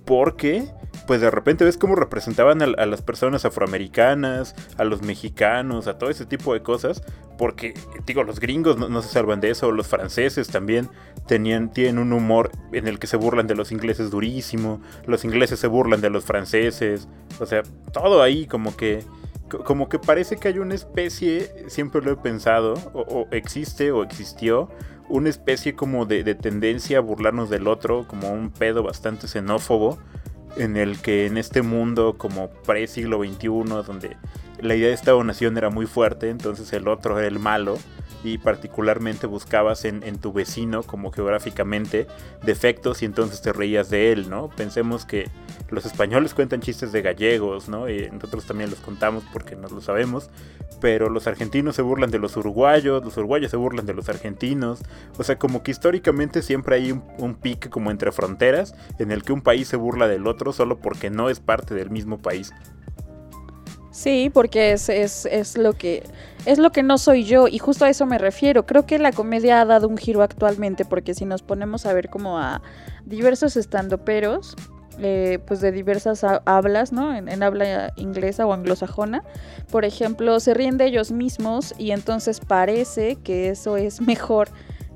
[0.04, 0.66] porque
[1.06, 6.10] pues de repente ves cómo representaban a, las personas afroamericanas, a los mexicanos, a todo
[6.10, 7.02] ese tipo de cosas,
[7.38, 7.74] porque
[8.06, 10.88] digo, los gringos no, se salvan de eso, los franceses también
[11.26, 15.58] tenían, tienen un humor en el que se burlan de los ingleses durísimo, los ingleses
[15.60, 17.08] se burlan de los franceses,
[17.40, 19.02] o sea, todo ahí como que
[19.50, 23.90] co- como que parece que hay una especie, siempre lo he pensado, o, o existe
[23.92, 24.68] o existió,
[25.08, 29.98] una especie como de, de tendencia a burlarnos del otro, como un pedo bastante xenófobo,
[30.56, 33.48] en el que en este mundo como pre-siglo XXI,
[33.86, 34.16] donde
[34.60, 37.78] la idea de Estado-Nación era muy fuerte, entonces el otro era el malo,
[38.24, 42.06] y particularmente buscabas en, tu vecino, como geográficamente,
[42.42, 44.48] defectos y entonces te reías de él, ¿no?
[44.48, 45.28] Pensemos que
[45.68, 47.88] los españoles cuentan chistes de gallegos, ¿no?
[47.88, 50.30] Y nosotros también los contamos porque nos lo sabemos,
[50.80, 54.80] pero los argentinos se burlan de los uruguayos, los uruguayos se burlan de los argentinos,
[55.18, 59.22] o sea, como que históricamente siempre hay un, un pique como entre fronteras en el
[59.22, 62.54] que un país se burla del otro solo porque no es parte del mismo país.
[63.94, 66.02] Sí, porque es, es, es, lo que
[66.46, 68.66] es lo que no soy yo y justo a eso me refiero.
[68.66, 72.10] Creo que la comedia ha dado un giro actualmente porque si nos ponemos a ver
[72.10, 72.60] como a
[73.04, 74.56] diversos estandoperos,
[74.98, 77.14] eh, pues de diversas hablas, ¿no?
[77.14, 79.22] En, en, habla inglesa o anglosajona,
[79.70, 84.48] por ejemplo, se ríen de ellos mismos y entonces parece que eso es mejor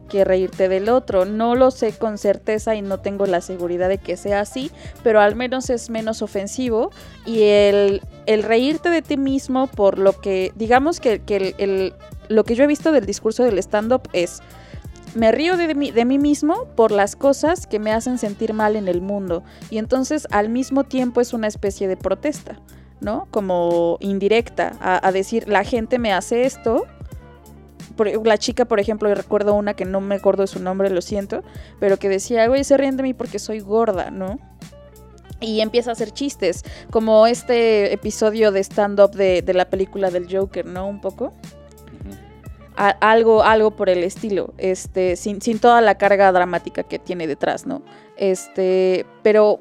[0.09, 1.25] que reírte del otro.
[1.25, 4.73] No lo sé con certeza y no tengo la seguridad de que sea así,
[5.05, 6.91] pero al menos es menos ofensivo
[7.25, 11.95] y el, el reírte de ti mismo por lo que, digamos que, que el,
[12.29, 14.43] lo que yo he visto del discurso del stand-up es,
[15.15, 18.77] me río de mí, de mí mismo por las cosas que me hacen sentir mal
[18.77, 22.61] en el mundo y entonces al mismo tiempo es una especie de protesta.
[23.01, 23.29] ¿no?
[23.31, 26.85] Como indirecta, a, decir, la gente me hace esto,
[28.25, 31.45] la chica, por ejemplo, recuerdo una que no me acuerdo de su nombre, lo siento,
[31.79, 34.41] pero que decía, güey, se ríen de mí porque soy gorda, ¿no?
[35.41, 40.67] Y empieza a hacer chistes, como este episodio de stand-up de, la película del Joker,
[40.67, 40.89] ¿no?
[40.89, 41.33] Un poco.
[42.77, 47.67] algo, algo por el estilo, este, sin, sin toda la carga dramática que tiene detrás,
[47.67, 47.83] ¿no?
[48.17, 49.61] Este, pero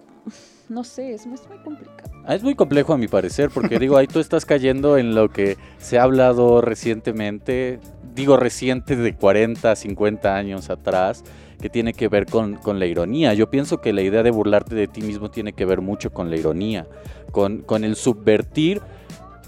[0.70, 2.12] no sé, es muy, complicado.
[2.26, 5.30] Ah, es muy complejo a mi parecer, porque digo, ahí tú estás cayendo en lo
[5.30, 7.80] que se ha hablado recientemente
[8.18, 11.24] digo reciente de 40, 50 años atrás,
[11.60, 13.34] que tiene que ver con, la ironía.
[13.34, 16.30] Yo pienso que la idea de burlarte de ti mismo tiene que ver mucho con
[16.30, 16.88] la ironía,
[17.32, 18.82] con, con el subvertir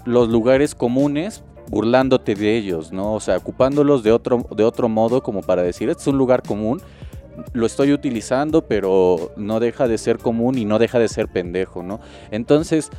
[0.04, 3.14] los lugares comunes burlándote de ellos, ¿no?
[3.14, 6.42] O sea, ocupándolos de otro, de otro modo como para decir, este es un lugar
[6.42, 6.82] común,
[7.52, 11.82] lo estoy utilizando, pero no deja de ser común y no deja de ser pendejo,
[11.82, 12.00] ¿no?
[12.32, 12.90] Entonces,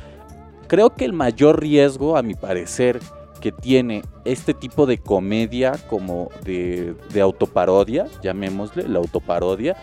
[0.68, 2.98] creo que el mayor riesgo, a mi parecer,
[3.42, 9.76] que tiene este tipo de comedia como de, autoparodia, llamémosle, la autoparodia,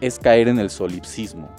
[0.00, 1.54] es caer en el solipsismo.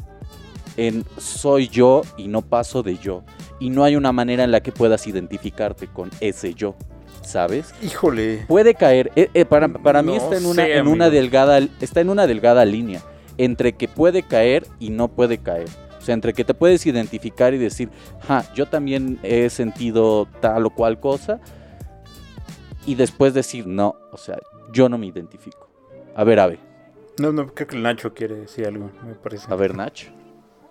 [0.76, 3.24] En soy yo y no paso de yo.
[3.60, 6.76] Y no hay una manera en la que puedas identificarte con ese yo.
[7.22, 7.74] ¿Sabes?
[7.84, 8.46] Híjole.
[8.48, 9.12] Puede caer.
[9.16, 9.68] Eh, eh, para,
[10.02, 11.60] mí está en una, en una delgada.
[11.80, 13.02] Está en una delgada línea.
[13.38, 15.70] Entre que puede caer y no puede caer.
[16.04, 17.88] O sea, entre que te puedes identificar y decir,
[18.28, 21.40] ja, yo también he sentido tal o cual cosa,
[22.86, 24.38] y después decir, no, o sea,
[24.74, 25.70] yo no me identifico.
[26.14, 26.60] A ver, Ave.
[27.20, 29.48] No, no, creo que Nacho quiere decir algo, me parece.
[29.50, 30.12] A ver, Nacho.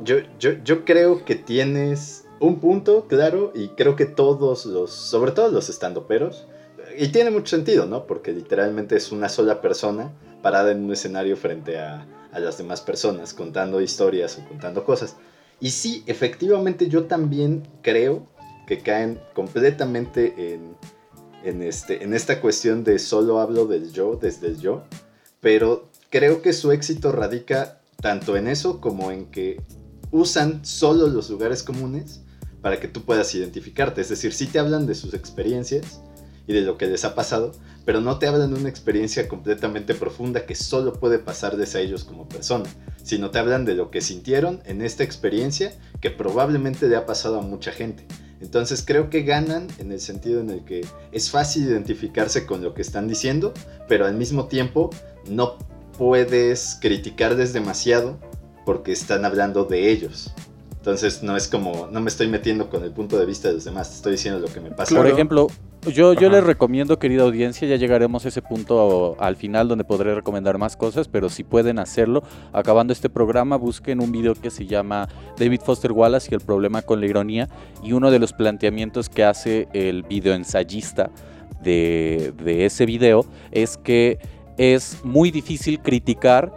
[0.00, 5.30] Yo, yo, yo creo que tienes un punto, claro, y creo que todos los, sobre
[5.30, 6.46] todo los estandoperos,
[6.98, 8.06] y tiene mucho sentido, ¿no?
[8.06, 12.80] Porque literalmente es una sola persona parada en un escenario frente a a las demás
[12.80, 15.16] personas, contando historias o contando cosas.
[15.60, 18.26] Y sí, efectivamente yo también creo
[18.66, 20.76] que caen completamente en,
[21.44, 24.84] en, este, en esta cuestión de solo hablo del yo, desde el yo,
[25.40, 29.60] pero creo que su éxito radica tanto en eso como en que
[30.10, 32.22] usan solo los lugares comunes
[32.60, 34.00] para que tú puedas identificarte.
[34.00, 36.00] Es decir, sí te hablan de sus experiencias
[36.46, 37.52] y de lo que les ha pasado,
[37.84, 42.04] pero no te hablan de una experiencia completamente profunda que solo puede pasarles a ellos
[42.04, 42.68] como persona,
[43.02, 47.38] sino te hablan de lo que sintieron en esta experiencia que probablemente le ha pasado
[47.38, 48.06] a mucha gente.
[48.40, 52.74] Entonces creo que ganan en el sentido en el que es fácil identificarse con lo
[52.74, 53.54] que están diciendo,
[53.88, 54.90] pero al mismo tiempo
[55.28, 55.58] no
[55.96, 58.18] puedes criticarles demasiado
[58.66, 60.32] porque están hablando de ellos.
[60.82, 63.64] Entonces no es como, no me estoy metiendo con el punto de vista de los
[63.64, 64.96] demás, estoy diciendo lo que me pasa.
[64.96, 65.46] Por ejemplo,
[65.82, 70.12] yo, yo les recomiendo, querida audiencia, ya llegaremos a ese punto al final donde podré
[70.12, 74.66] recomendar más cosas, pero si pueden hacerlo, acabando este programa, busquen un video que se
[74.66, 77.48] llama David Foster Wallace y el problema con la ironía,
[77.84, 81.10] y uno de los planteamientos que hace el videoensayista
[81.62, 84.18] de, de ese video es que
[84.58, 86.52] es muy difícil criticar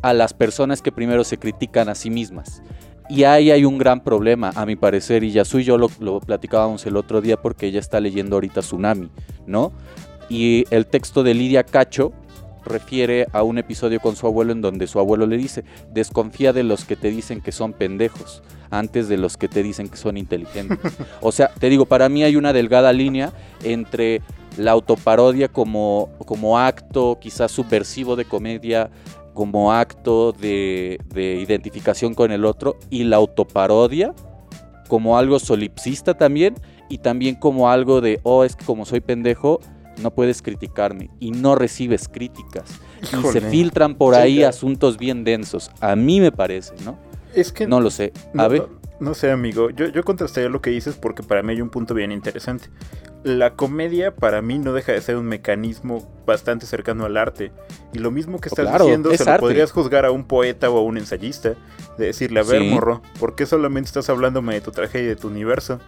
[0.00, 2.62] a las personas que primero se critican a sí mismas.
[3.10, 6.20] Y ahí hay un gran problema, a mi parecer, y Yasu y yo lo, lo
[6.20, 9.10] platicábamos el otro día porque ella está leyendo ahorita Tsunami,
[9.46, 9.72] ¿no?
[10.28, 12.12] Y el texto de Lidia Cacho
[12.64, 16.62] refiere a un episodio con su abuelo en donde su abuelo le dice, desconfía de
[16.62, 20.16] los que te dicen que son pendejos antes de los que te dicen que son
[20.16, 20.78] inteligentes.
[21.20, 23.32] O sea, te digo, para mí hay una delgada línea
[23.64, 24.22] entre
[24.56, 28.90] la autoparodia como, como acto quizás subversivo de comedia
[29.34, 34.14] como acto de, identificación con el otro y la autoparodia
[34.88, 36.54] como algo solipsista también
[36.88, 39.60] y también como algo de, oh, es que como soy pendejo,
[40.02, 42.80] no puedes criticarme y no recibes críticas.
[43.02, 45.70] Y se filtran por ahí asuntos bien densos.
[45.80, 46.98] A mí me parece, ¿no?
[47.34, 47.66] Es que...
[47.68, 48.12] No lo sé.
[48.36, 48.66] A ver.
[48.98, 49.70] No sé, amigo.
[49.70, 52.68] Yo, yo contrastaría lo que dices porque para mí hay un punto bien interesante.
[53.22, 57.52] La comedia para mí no deja de ser un mecanismo bastante cercano al arte.
[57.92, 60.82] Y lo mismo que estás diciendo se lo podrías juzgar a un poeta o a
[60.82, 61.54] un ensayista.
[61.98, 65.16] De decirle, a ver, morro, ¿por qué solamente estás hablándome de tu tragedia y de
[65.16, 65.80] tu universo?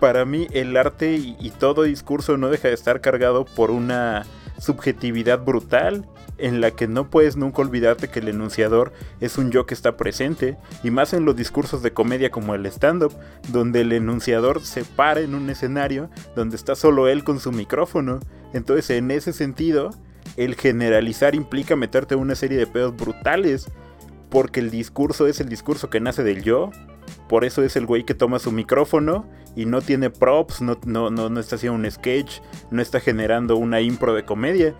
[0.00, 4.24] Para mí el arte y, y todo discurso no deja de estar cargado por una
[4.58, 6.06] subjetividad brutal
[6.38, 9.96] en la que no puedes nunca olvidarte que el enunciador es un yo que está
[9.96, 13.12] presente, y más en los discursos de comedia como el stand-up,
[13.48, 18.20] donde el enunciador se para en un escenario donde está solo él con su micrófono.
[18.52, 19.90] Entonces, en ese sentido,
[20.36, 23.68] el generalizar implica meterte una serie de pedos brutales,
[24.28, 26.70] porque el discurso es el discurso que nace del yo,
[27.28, 31.10] por eso es el güey que toma su micrófono y no tiene props, no, no,
[31.10, 34.74] no, no está haciendo un sketch, no está generando una impro de comedia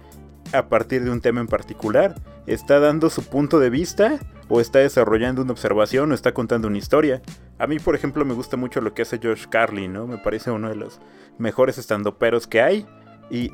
[0.52, 2.14] a partir de un tema en particular.
[2.46, 6.78] Está dando su punto de vista o está desarrollando una observación o está contando una
[6.78, 7.22] historia.
[7.58, 10.06] A mí, por ejemplo, me gusta mucho lo que hace Josh Carlin, ¿no?
[10.06, 11.00] Me parece uno de los
[11.38, 12.86] mejores estandoperos que hay
[13.30, 13.50] y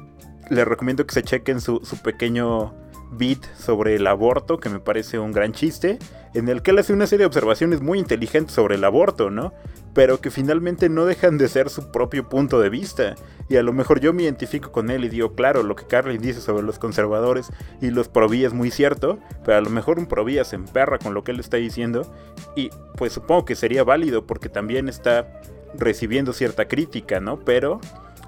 [0.50, 2.74] les recomiendo que se chequen su, su pequeño
[3.12, 5.98] beat sobre el aborto, que me parece un gran chiste,
[6.34, 9.52] en el que él hace una serie de observaciones muy inteligentes sobre el aborto, ¿no?
[9.94, 13.14] Pero que finalmente no dejan de ser su propio punto de vista.
[13.48, 16.22] Y a lo mejor yo me identifico con él y digo, claro, lo que Carlin
[16.22, 17.50] dice sobre los conservadores
[17.82, 21.12] y los proví es muy cierto, pero a lo mejor un proví se emperra con
[21.12, 22.10] lo que él está diciendo
[22.56, 25.40] y pues supongo que sería válido porque también está
[25.74, 27.40] recibiendo cierta crítica, ¿no?
[27.40, 27.80] Pero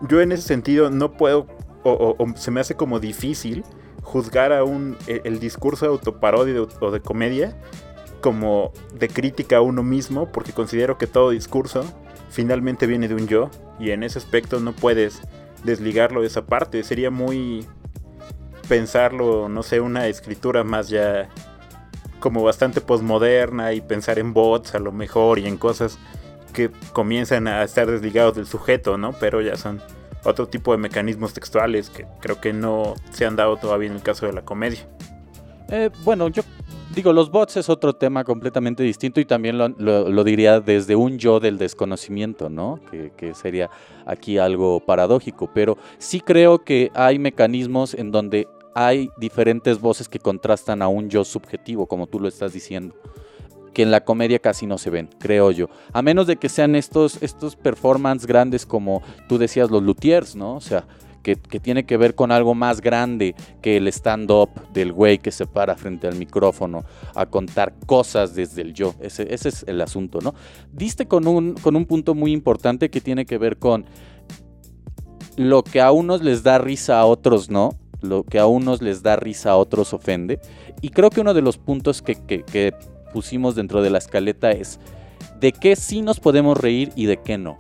[0.09, 1.47] yo en ese sentido no puedo,
[1.85, 3.65] o, o- se me hace como difícil
[4.03, 7.57] juzgar a un, el, el discurso de autoparodia o de comedia
[8.25, 11.85] como de crítica a uno mismo, porque considero que todo discurso
[12.31, 15.21] finalmente viene de un yo, y en ese aspecto no puedes
[15.63, 16.83] desligarlo de esa parte.
[16.85, 17.67] Sería muy
[18.67, 21.29] pensarlo, no sé, una escritura más ya
[22.19, 25.99] como bastante posmoderna y pensar en bots a lo mejor y en cosas
[26.55, 29.13] que comienzan a estar desligados del sujeto, ¿no?
[29.13, 29.83] Pero ya son
[30.25, 34.03] otro tipo de mecanismos textuales que creo que no se han dado todavía en el
[34.03, 34.89] caso de la comedia.
[35.69, 36.43] Eh, bueno, yo
[36.95, 41.41] digo, los bots es otro tema completamente distinto y también lo, diría desde un yo
[41.41, 42.81] del desconocimiento, ¿no?
[42.91, 43.71] Que, que sería
[44.07, 50.19] aquí algo paradójico, pero sí creo que hay mecanismos en donde hay diferentes voces que
[50.19, 52.95] contrastan a un yo subjetivo, como tú lo estás diciendo
[53.75, 55.69] que en la comedia casi no se ven, creo yo.
[55.93, 60.55] A menos de que sean estos, estos performances grandes como tú decías, los luthiers, ¿no?
[60.55, 60.85] O sea,
[61.25, 65.47] que, tiene que ver con algo más grande que el stand-up del güey que se
[65.47, 66.85] para frente al micrófono
[67.17, 68.95] a contar cosas desde el yo.
[69.01, 70.35] Ese, ese es el asunto, ¿no?
[70.73, 73.87] Diste con un, con un punto muy importante que tiene que ver con
[75.37, 77.71] lo que a unos les da risa, a otros no.
[78.03, 80.39] Lo que a unos les da risa, a otros ofende.
[80.83, 82.75] Y creo que uno de los puntos que, que- que
[83.15, 84.79] pusimos dentro de la escaleta es
[85.41, 87.57] de qué sí nos podemos reír y de qué no.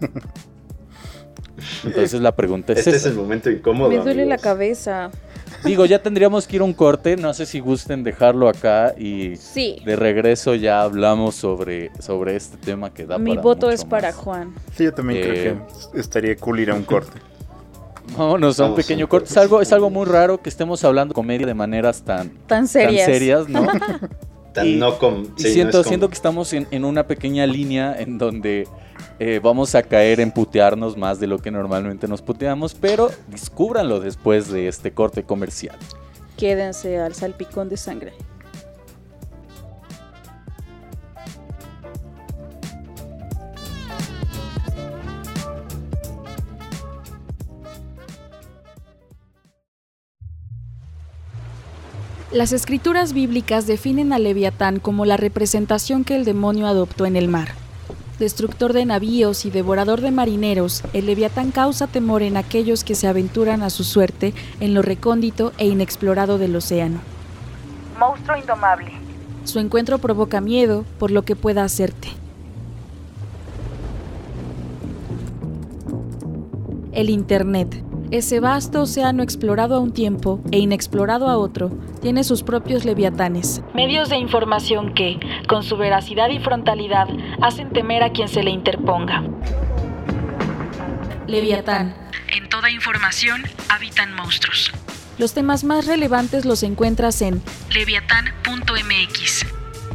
[1.84, 3.88] Entonces la pregunta es Este es el momento incómodo.
[3.90, 5.10] Me duele la cabeza.
[5.64, 7.16] Digo, ya tendríamos que ir a un corte.
[7.16, 9.76] No sé si gusten dejarlo acá y Sí.
[9.84, 13.84] de regreso ya hablamos sobre, sobre este tema que da Mi para voto mucho es
[13.84, 14.16] para más.
[14.16, 14.54] Juan.
[14.76, 17.18] Sí, yo también Eh, creo que estaría cool ir a un corte.
[18.16, 19.26] Vámonos a un Vamos pequeño corte.
[19.26, 19.32] corte.
[19.32, 22.66] Es algo, es algo muy raro que estemos hablando de comedia de maneras tan, Tan
[22.66, 23.04] serias.
[23.06, 23.66] tan serias, ¿no?
[24.52, 26.84] Tan Y- no com- Y sí, no siento, es como- siento que estamos en, en
[26.84, 28.66] una pequeña línea en donde
[29.22, 34.00] eh, vamos a caer en putearnos más de lo que normalmente nos puteamos, pero descúbranlo
[34.00, 35.76] después de este corte comercial.
[36.38, 38.14] Quédense al salpicón de sangre.
[52.32, 57.28] Las escrituras bíblicas definen a Leviatán como la representación que el demonio adoptó en el
[57.28, 57.48] mar.
[58.20, 63.08] Destructor de navíos y devorador de marineros, el Leviatán causa temor en aquellos que se
[63.08, 67.00] aventuran a su suerte en lo recóndito e inexplorado del océano.
[67.98, 68.92] Monstruo indomable.
[69.44, 72.08] Su encuentro provoca miedo por lo que pueda hacerte.
[76.92, 77.82] El Internet.
[78.10, 81.70] Ese vasto océano explorado a un tiempo e inexplorado a otro,
[82.02, 83.62] tiene sus propios leviatanes.
[83.72, 87.06] Medios de información que, con su veracidad y frontalidad,
[87.40, 89.22] hacen temer a quien se le interponga.
[91.28, 91.94] Leviatán.
[92.34, 94.72] En toda información habitan monstruos.
[95.18, 97.40] Los temas más relevantes los encuentras en
[97.72, 99.46] leviatán.mx.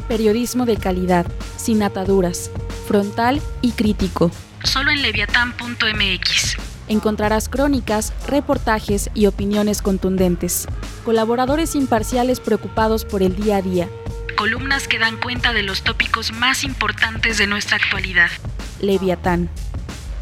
[0.07, 1.25] Periodismo de calidad,
[1.57, 2.49] sin ataduras,
[2.87, 4.31] frontal y crítico.
[4.63, 6.74] Solo en leviatán.mx.
[6.87, 10.67] Encontrarás crónicas, reportajes y opiniones contundentes.
[11.03, 13.89] Colaboradores imparciales preocupados por el día a día.
[14.37, 18.29] Columnas que dan cuenta de los tópicos más importantes de nuestra actualidad.
[18.81, 19.49] Leviatán.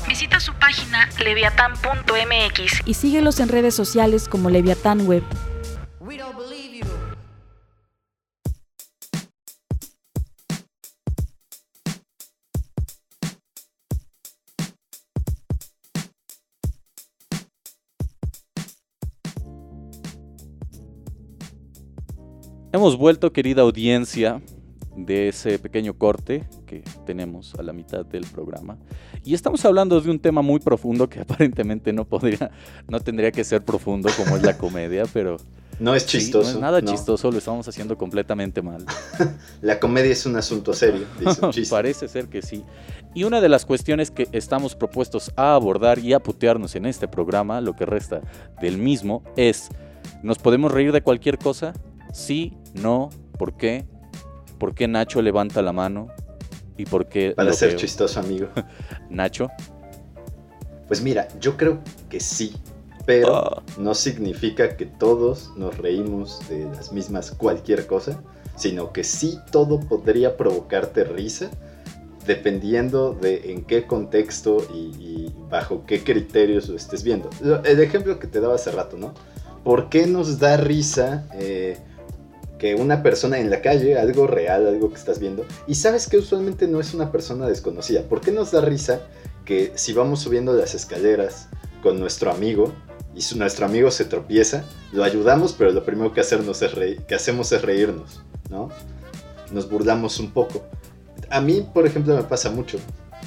[0.07, 5.23] Visita su página leviatán.mx y síguelos en redes sociales como Leviatán Web.
[22.73, 24.41] Hemos vuelto, querida audiencia,
[24.95, 28.77] de ese pequeño corte que tenemos a la mitad del programa.
[29.23, 32.49] Y estamos hablando de un tema muy profundo que aparentemente no podría,
[32.87, 35.37] no tendría que ser profundo como es la comedia, pero
[35.79, 36.49] No es sí, chistoso.
[36.49, 36.91] no es nada no.
[36.91, 38.83] chistoso, lo estamos haciendo completamente mal.
[39.61, 41.71] La comedia es un asunto serio, dice un chiste.
[41.71, 42.63] Parece ser que sí.
[43.15, 47.07] Y una de las cuestiones que estamos propuestos a abordar y a putearnos en este
[47.07, 48.21] programa, lo que resta
[48.61, 49.69] del mismo, es,
[50.23, 51.73] ¿nos podemos reír de cualquier cosa?
[52.13, 53.85] Sí, no, ¿por qué?
[54.59, 56.07] ¿Por qué Nacho levanta la mano?
[56.77, 57.77] ¿Y por qué Para ser veo?
[57.79, 58.47] chistoso, amigo.
[59.09, 59.49] Nacho?
[60.87, 62.53] Pues mira, yo creo que sí,
[63.05, 63.63] pero Ah.
[63.77, 68.21] no significa que todos nos reímos de las mismas cualquier cosa,
[68.55, 71.49] sino que sí todo podría provocarte risa
[72.27, 77.29] dependiendo de en qué contexto y, y bajo qué criterios lo estés viendo.
[77.65, 79.13] El ejemplo que te daba hace rato, ¿no?
[79.65, 81.77] ¿Por qué nos da risa eh,
[82.63, 86.15] que una persona en la calle, algo real, algo que estás viendo, y sabes que
[86.17, 88.03] usualmente no es una persona desconocida?
[88.03, 89.01] ¿Por qué nos da risa
[89.43, 91.49] que si vamos subiendo las escaleras
[91.81, 92.71] con nuestro amigo
[93.13, 98.21] y su- nuestro amigo se tropieza, lo ayudamos, pero lo primero que, hacemos es reírnos,
[98.49, 98.69] ¿no?
[99.51, 100.63] Nos burlamos un poco.
[101.29, 102.77] A mí, por ejemplo, me pasa mucho.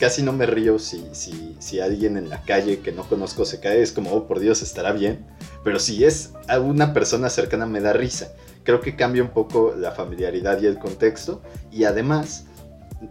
[0.01, 3.61] Casi no me río si, si, si alguien en la calle que no conozco se
[3.61, 5.27] cae, es como, oh, por Dios, estará bien.
[5.63, 8.33] Pero si es a una persona cercana, me da risa.
[8.67, 11.41] Creo que cambia un poco la familiaridad y el contexto.
[11.73, 12.45] Y además,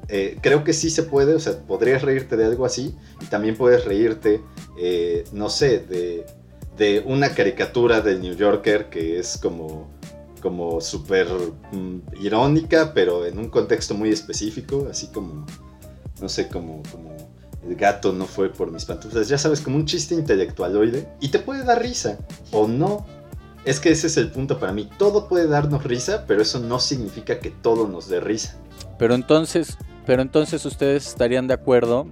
[0.07, 3.55] eh, creo que sí se puede, o sea, podrías reírte de algo así y también
[3.55, 4.41] puedes reírte,
[4.79, 6.25] eh, no sé, de,
[6.77, 9.87] de una caricatura del New Yorker que es como,
[10.41, 11.27] como súper
[11.71, 15.45] mm, irónica, pero en un contexto muy específico, así como,
[16.19, 17.15] no sé, como, como
[17.67, 21.39] el gato no fue por mis pantuflas, ya sabes, como un chiste intelectualoide y te
[21.39, 22.17] puede dar risa
[22.51, 23.05] o no.
[23.65, 24.87] Es que ese es el punto para mí.
[24.97, 28.57] Todo puede darnos risa, pero eso no significa que todo nos dé risa.
[28.99, 32.07] Pero entonces, pero entonces ustedes estarían de acuerdo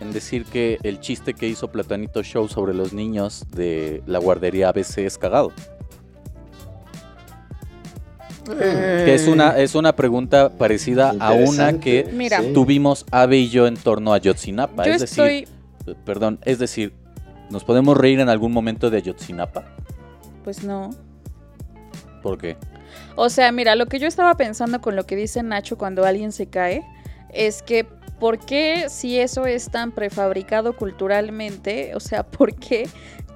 [0.00, 4.70] en decir que el chiste que hizo Platanito Show sobre los niños de la guardería
[4.70, 5.52] ABC es cagado.
[8.46, 12.40] Que es una, es una pregunta parecida a una que Mira.
[12.54, 14.86] tuvimos Ave y yo en torno a Ayotzinapa.
[14.86, 15.48] Yo es decir,
[15.84, 16.94] estoy, perdón, es decir,
[17.50, 19.75] ¿nos podemos reír en algún momento de Ayotzinapa?
[20.46, 20.90] Pues no.
[22.22, 22.56] ¿Por qué?
[23.16, 26.30] O sea, mira, lo que yo estaba pensando con lo que dice Nacho cuando alguien
[26.30, 26.86] se cae
[27.30, 27.84] es que
[28.20, 31.96] ¿por qué si eso es tan prefabricado culturalmente?
[31.96, 32.88] O sea, ¿por qué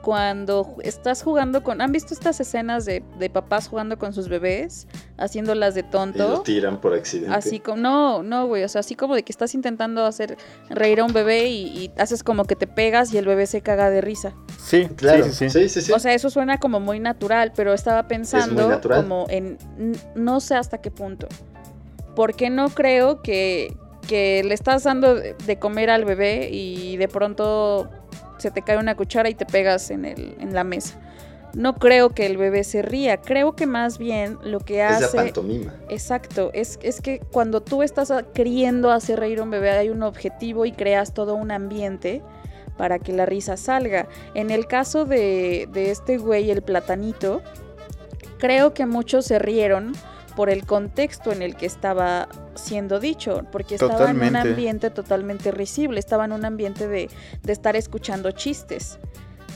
[0.02, 1.80] cuando estás jugando con...
[1.80, 4.86] ¿Han visto estas escenas de, de papás jugando con sus bebés?
[5.18, 6.40] Haciéndolas de Y lo tonto.
[6.42, 7.34] tiran por accidente.
[7.34, 10.36] Así como, no, no, güey, o sea, así como de que estás intentando hacer
[10.70, 13.60] reír a un bebé y, y haces como que te pegas y el bebé se
[13.60, 14.32] caga de risa.
[14.58, 15.60] Sí, Claro, sí, sí, sí.
[15.62, 15.92] sí, sí, sí.
[15.92, 19.02] O sea, eso suena como muy natural, pero estaba pensando natural.
[19.02, 19.58] como en
[20.14, 21.28] no sé hasta qué punto.
[22.16, 23.76] Porque no creo que,
[24.08, 27.88] que le estás dando de comer al bebé y de pronto
[28.40, 30.98] se te cae una cuchara y te pegas en, el, en la mesa.
[31.52, 35.06] No creo que el bebé se ría, creo que más bien lo que es la
[35.06, 35.16] hace...
[35.16, 35.74] pantomima.
[35.88, 40.04] Exacto, es, es que cuando tú estás queriendo hacer reír a un bebé hay un
[40.04, 42.22] objetivo y creas todo un ambiente
[42.76, 44.08] para que la risa salga.
[44.34, 47.42] En el caso de, de este güey, el platanito,
[48.38, 49.92] creo que muchos se rieron
[50.40, 55.50] por el contexto en el que estaba siendo dicho, porque estaba en un ambiente totalmente
[55.50, 57.10] risible, estaba en un ambiente de,
[57.42, 58.98] de estar escuchando chistes.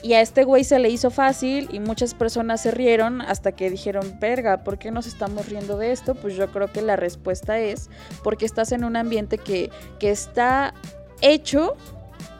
[0.03, 3.71] Y a este güey se le hizo fácil y muchas personas se rieron hasta que
[3.71, 6.15] dijeron, verga, ¿por qué nos estamos riendo de esto?
[6.17, 7.89] Pues yo creo que la respuesta es
[8.23, 10.75] porque estás en un ambiente que, que está
[11.23, 11.77] hecho,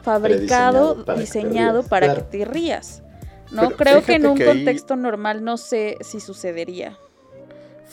[0.03, 2.29] fabricado, Prediseñado para que te diseñado rías, para claro.
[2.29, 3.01] que te rías.
[3.49, 6.99] No Pero creo que en un que ahí- contexto normal no sé si sucedería.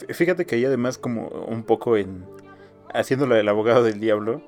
[0.09, 2.25] Fíjate que ahí además como un poco en
[2.93, 4.41] haciéndolo del abogado del diablo,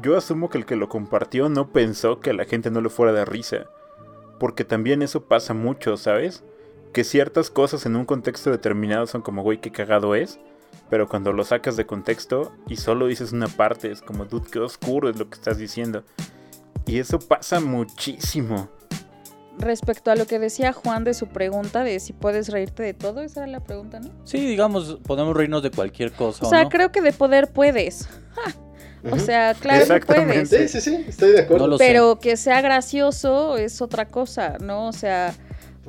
[0.00, 2.88] yo asumo que el que lo compartió no pensó que a la gente no le
[2.88, 3.66] fuera de risa.
[4.38, 6.44] Porque también eso pasa mucho, ¿sabes?
[6.92, 10.38] Que ciertas cosas en un contexto determinado son como, güey, qué cagado es.
[10.90, 14.60] Pero cuando lo sacas de contexto y solo dices una parte, es como, dude, qué
[14.60, 16.04] oscuro es lo que estás diciendo.
[16.86, 18.70] Y eso pasa muchísimo.
[19.58, 23.20] Respecto a lo que decía Juan de su pregunta de si puedes reírte de todo,
[23.22, 24.10] esa era la pregunta, ¿no?
[24.24, 26.46] Sí, digamos, podemos reírnos de cualquier cosa.
[26.46, 26.68] O sea, no?
[26.68, 28.08] creo que de poder puedes.
[29.10, 30.48] O sea, claro que Exactamente.
[30.48, 30.70] puedes.
[30.72, 31.66] Sí, sí, sí, estoy de acuerdo.
[31.66, 31.84] No lo sé.
[31.86, 34.88] Pero que sea gracioso es otra cosa, ¿no?
[34.88, 35.34] O sea,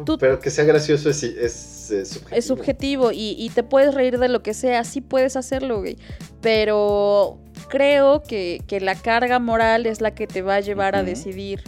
[0.05, 2.37] tú- Pero que sea gracioso es, es, es subjetivo.
[2.37, 5.97] es subjetivo y, y te puedes reír de lo que sea, sí puedes hacerlo, güey.
[6.41, 11.03] Pero creo que, que la carga moral es la que te va a llevar a
[11.03, 11.63] decidir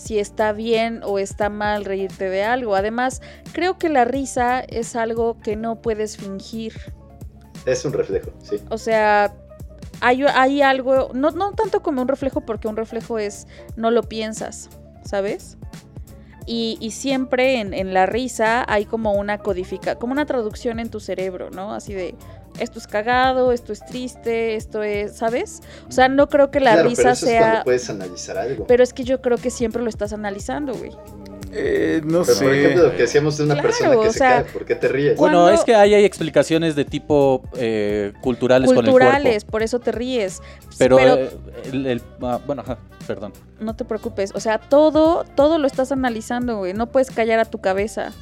[0.00, 2.74] si está bien o está mal reírte de algo.
[2.74, 3.20] Además,
[3.52, 6.72] creo que la risa es algo que no puedes fingir.
[7.66, 8.56] Es un reflejo, sí.
[8.70, 9.34] O sea,
[10.00, 13.46] hay, hay algo, no, no tanto como un reflejo, porque un reflejo es,
[13.76, 14.70] no lo piensas,
[15.04, 15.58] ¿sabes?
[16.46, 20.88] Y, y siempre en, en la risa hay como una codifica, como una traducción en
[20.88, 21.74] tu cerebro, ¿no?
[21.74, 22.14] Así de,
[22.60, 25.60] esto es cagado, esto es triste, esto es, ¿sabes?
[25.88, 27.40] O sea, no creo que la Claro, risa pero eso es sea...
[27.40, 28.66] cuando puedes analizar algo.
[28.66, 30.92] Pero es que yo creo que siempre lo estás analizando, güey.
[31.52, 32.44] Eh, no Pero, sé.
[32.44, 34.76] por ejemplo, lo que decíamos de una Claro, persona que se sea, cae, ¿por qué
[34.76, 35.16] te ríes?
[35.18, 39.64] Cuando- Bueno, es que ahí hay explicaciones de tipo eh, culturales, con el Culturales, por
[39.64, 40.40] eso te ríes.
[40.78, 41.30] Pero, Pero eh,
[41.72, 43.32] el, el- ah, bueno, ajá, perdón.
[43.58, 46.72] no te preocupes, o sea, todo, todo lo estás analizando, güey.
[46.72, 48.12] No puedes callar a tu cabeza.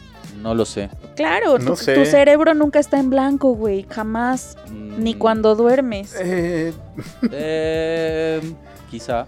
[0.43, 0.89] No lo sé.
[1.17, 1.95] Claro, No tu, sé.
[1.95, 4.57] tu cerebro nunca está en blanco, güey, jamás.
[4.71, 6.15] Mm, Ni cuando duermes.
[6.19, 6.73] Eh,
[7.33, 8.41] eh,
[8.91, 9.27] quizá.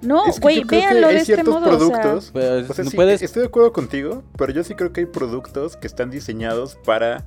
[0.00, 1.66] No, es que güey, creo que véanlo hay de este ciertos modo.
[1.76, 2.30] o sea, productos.
[2.32, 5.00] Pues, O sea, no sí, puedes, estoy de acuerdo contigo, pero yo sí creo que
[5.00, 7.24] hay productos que están diseñados para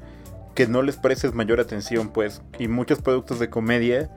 [0.56, 2.42] que no les prestes mayor atención, pues.
[2.60, 4.10] Y muchos productos de comedia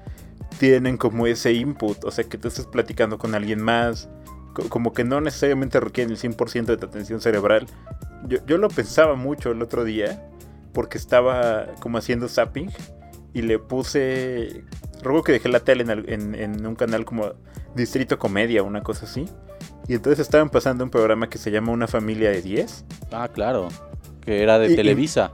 [0.61, 4.09] tienen como ese input, o sea, que tú estés platicando con alguien más,
[4.53, 7.67] co- como que no necesariamente requieren el 100% de tu atención cerebral.
[8.27, 10.23] Yo, yo lo pensaba mucho el otro día,
[10.73, 12.71] porque estaba como haciendo zapping
[13.33, 14.65] y le puse...
[15.03, 17.33] Ruego que dejé la tele en, en- en un canal como
[17.75, 19.27] Distrito Comedia, una cosa así.
[19.87, 22.85] Y entonces estaban pasando un programa que se llama Una familia de 10.
[23.13, 23.69] Ah, claro.
[24.23, 25.33] Que era de Y- y- Televisa.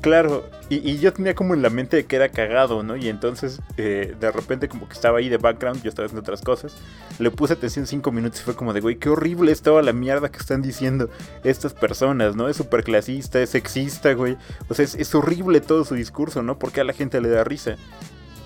[0.00, 2.96] Claro, y, yo tenía como en la mente que era cagado, ¿no?
[2.96, 6.40] Y entonces eh, de repente como que estaba ahí de background, yo estaba haciendo otras
[6.40, 6.76] cosas.
[7.18, 9.92] Le puse atención cinco minutos y fue como de, güey, qué horrible es toda la
[9.92, 11.10] mierda que están diciendo
[11.44, 12.48] estas personas, ¿no?
[12.48, 14.38] Es súper clasista, es sexista, güey.
[14.68, 16.58] O sea, es horrible todo su discurso, ¿no?
[16.58, 17.76] Porque a la gente le da risa.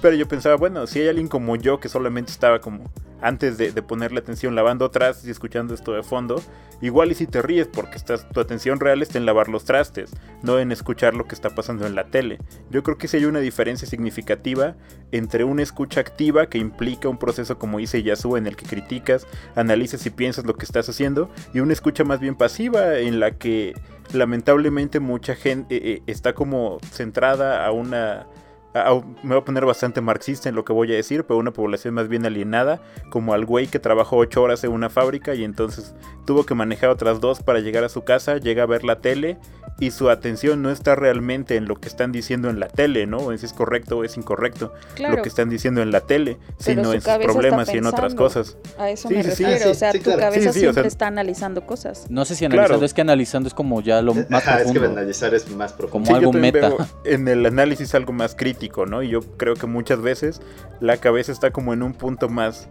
[0.05, 2.93] Pero yo pensaba, bueno, si hay alguien como yo que solamente estaba como
[3.23, 6.43] antes de, de ponerle atención lavando trastes y escuchando esto de fondo,
[6.83, 10.11] igual y si te ríes porque estás, tu atención real está en lavar los trastes,
[10.43, 12.37] no en escuchar lo que está pasando en la tele.
[12.69, 14.77] Yo creo que sí hay una diferencia significativa
[15.11, 19.27] entre una escucha activa que implica un proceso como dice Yasu en el que criticas,
[19.55, 23.39] analizas y piensas lo que estás haciendo, y una escucha más bien pasiva en la
[23.39, 23.73] que
[24.13, 28.27] lamentablemente mucha gente eh, eh, está como centrada a una
[28.75, 31.95] me voy a poner bastante marxista en lo que voy a decir, pero una población
[31.95, 35.95] más bien alienada, como al güey que trabajó ocho horas en una fábrica y entonces
[36.27, 39.39] tuvo que manejar otras dos para llegar a su casa, llega a ver la tele
[39.81, 43.33] y su atención no está realmente en lo que están diciendo en la tele, ¿no?
[43.33, 46.39] En si es correcto o es incorrecto claro, lo que están diciendo en la tele,
[46.59, 48.57] sino su en sus problemas y en otras cosas.
[48.79, 49.45] a eso Sí, me sí, sí.
[49.45, 49.55] refiero.
[49.55, 50.21] Ah, sí, o sea, sí, tu claro.
[50.21, 52.07] cabeza Sí, sí, o siempre sea- está analizando cosas.
[52.09, 52.85] No sé si analizando, Claro.
[52.87, 54.99] es que analizando es como ya lo más Ajá, es que profundo.
[55.01, 56.07] analizar es más profundo.
[56.09, 56.69] Como algo meta.
[56.69, 59.03] veo en el análisis algo más crítico, ¿no?
[59.03, 60.41] Y yo creo que muchas veces
[60.81, 62.69] la cabeza está como en un punto más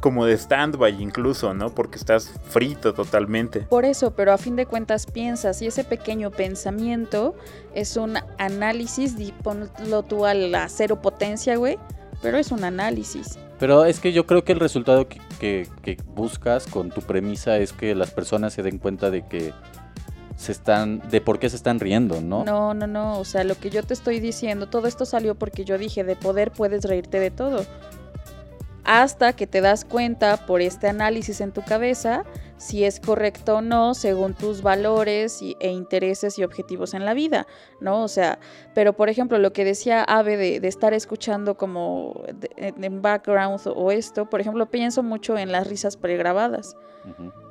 [0.00, 1.70] como de stand-by incluso, ¿no?
[1.74, 3.60] Porque estás frito totalmente.
[3.60, 7.34] Por eso, pero a fin de cuentas piensas y ese pequeño pensamiento
[7.74, 11.78] es un análisis, di- ponlo tú a la cero potencia, güey,
[12.22, 13.38] pero es un análisis.
[13.58, 17.58] Pero es que yo creo que el resultado que, que- que buscas con tu premisa
[17.58, 19.52] es que las personas se den cuenta de que
[20.36, 22.44] se están, de por qué se están riendo, ¿no?
[22.44, 25.66] No, no, no, o sea, lo que yo te estoy diciendo, todo esto salió porque
[25.66, 27.66] yo dije, de poder puedes reírte de todo.
[28.92, 32.24] Hasta que te das cuenta por este análisis en tu cabeza
[32.56, 37.14] si es correcto o no según tus valores y- e intereses y objetivos en la
[37.14, 37.46] vida,
[37.80, 38.02] ¿no?
[38.02, 38.40] O sea,
[38.74, 42.20] pero por ejemplo, lo que decía Ave de, de estar escuchando como
[42.66, 46.76] en background o esto, por ejemplo, pienso mucho en las risas pregrabadas.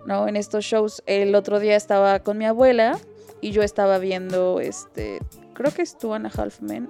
[0.05, 0.27] ¿no?
[0.27, 1.01] En estos shows.
[1.05, 2.99] El otro día estaba con mi abuela
[3.39, 5.19] y yo estaba viendo, este,
[5.53, 6.89] creo que es Two and a Half Men,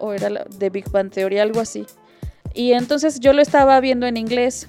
[0.00, 1.84] o era la- de Big Bang Theory, algo así.
[2.58, 4.68] Y entonces yo lo estaba viendo en inglés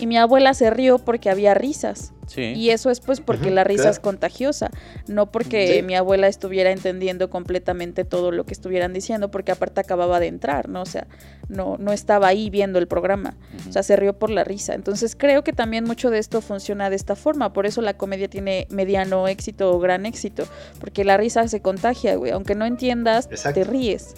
[0.00, 2.12] y mi abuela se rió porque había risas.
[2.26, 2.42] Sí.
[2.54, 3.90] Y eso es pues porque la risa claro.
[3.92, 4.70] es contagiosa,
[5.08, 5.82] no porque Sí.
[5.82, 10.68] mi abuela estuviera entendiendo completamente todo lo que estuvieran diciendo, porque aparte acababa de entrar,
[10.68, 10.82] ¿no?
[10.82, 11.06] O sea,
[11.48, 13.36] no, no estaba ahí viendo el programa.
[13.68, 14.74] O sea, se rió por la risa.
[14.74, 17.52] Entonces creo que también mucho de esto funciona de esta forma.
[17.52, 20.44] Por eso la comedia tiene mediano éxito o gran éxito.
[20.80, 22.30] Porque la risa se contagia, güey.
[22.30, 23.60] Aunque no entiendas, Exacto.
[23.60, 24.14] te ríes.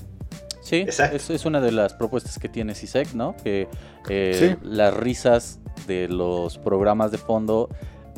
[0.63, 1.17] Sí, Exacto.
[1.17, 3.35] es, es una de las propuestas que tiene CISEC, ¿no?
[3.43, 3.69] Que
[4.09, 4.67] eh, Sí.
[4.67, 7.69] las risas de los programas de fondo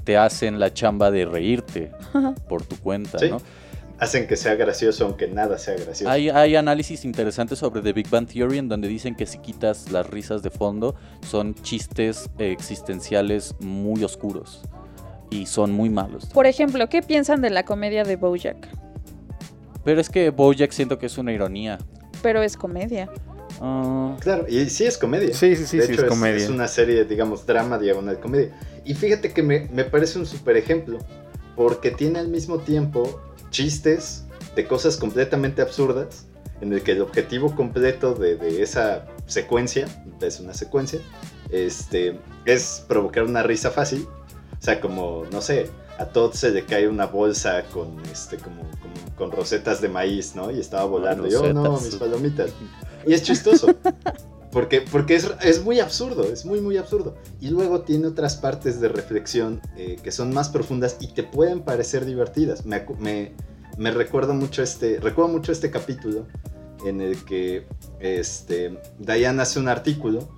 [0.05, 1.91] te hacen la chamba de reírte
[2.49, 3.31] por tu cuenta, Sí.
[3.31, 3.39] ¿no?
[3.99, 6.11] Hacen que sea gracioso aunque nada sea gracioso.
[6.11, 9.91] Hay, hay análisis interesantes sobre The Big Bang Theory en donde dicen que si quitas
[9.93, 14.63] las risas de fondo son chistes existenciales muy oscuros
[15.31, 16.27] y son muy malos.
[16.27, 18.69] Por ejemplo, ¿qué piensan de la comedia de Bojack?
[19.85, 21.79] Pero es que Bojack siento que es una ironía.
[22.25, 23.09] Pero es comedia.
[23.61, 25.33] Ah, Claro, y sí es comedia.
[25.35, 26.45] Sí, sí, sí, de sí, hecho, es es, comedia.
[26.45, 28.59] es una serie, digamos, drama diagonal comedia.
[28.85, 30.99] Y fíjate que me, me parece un super ejemplo,
[31.55, 33.21] porque tiene al mismo tiempo
[33.51, 34.25] chistes
[34.57, 36.27] de cosas completamente absurdas,
[36.61, 39.87] en el que el objetivo completo de, de esa secuencia,
[40.21, 41.01] es una secuencia,
[41.51, 44.07] este, es provocar una risa fácil.
[44.61, 45.69] O sea, como, no sé,
[45.99, 50.35] a Todd se le cae una bolsa con, este, como, como- con rosetas de maíz,
[50.35, 50.51] ¿no?
[50.51, 51.27] Y estaba volando.
[51.29, 52.51] Y, oh, no, mis palomitas.
[53.07, 53.69] Y es chistoso.
[54.51, 57.17] Porque, porque es, es muy absurdo, es muy, muy absurdo.
[57.41, 61.63] Y luego tiene otras partes de reflexión eh, que son más profundas y te pueden
[61.63, 62.65] parecer divertidas.
[62.65, 63.33] Me, me,
[63.79, 66.27] me recuerdo mucho este, recuerdo mucho este capítulo
[66.87, 67.67] en el que
[68.01, 70.29] este, Diane hace un artículo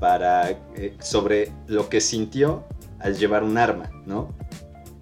[0.00, 2.64] para, eh, sobre lo que sintió
[3.00, 4.34] al llevar un arma, ¿no?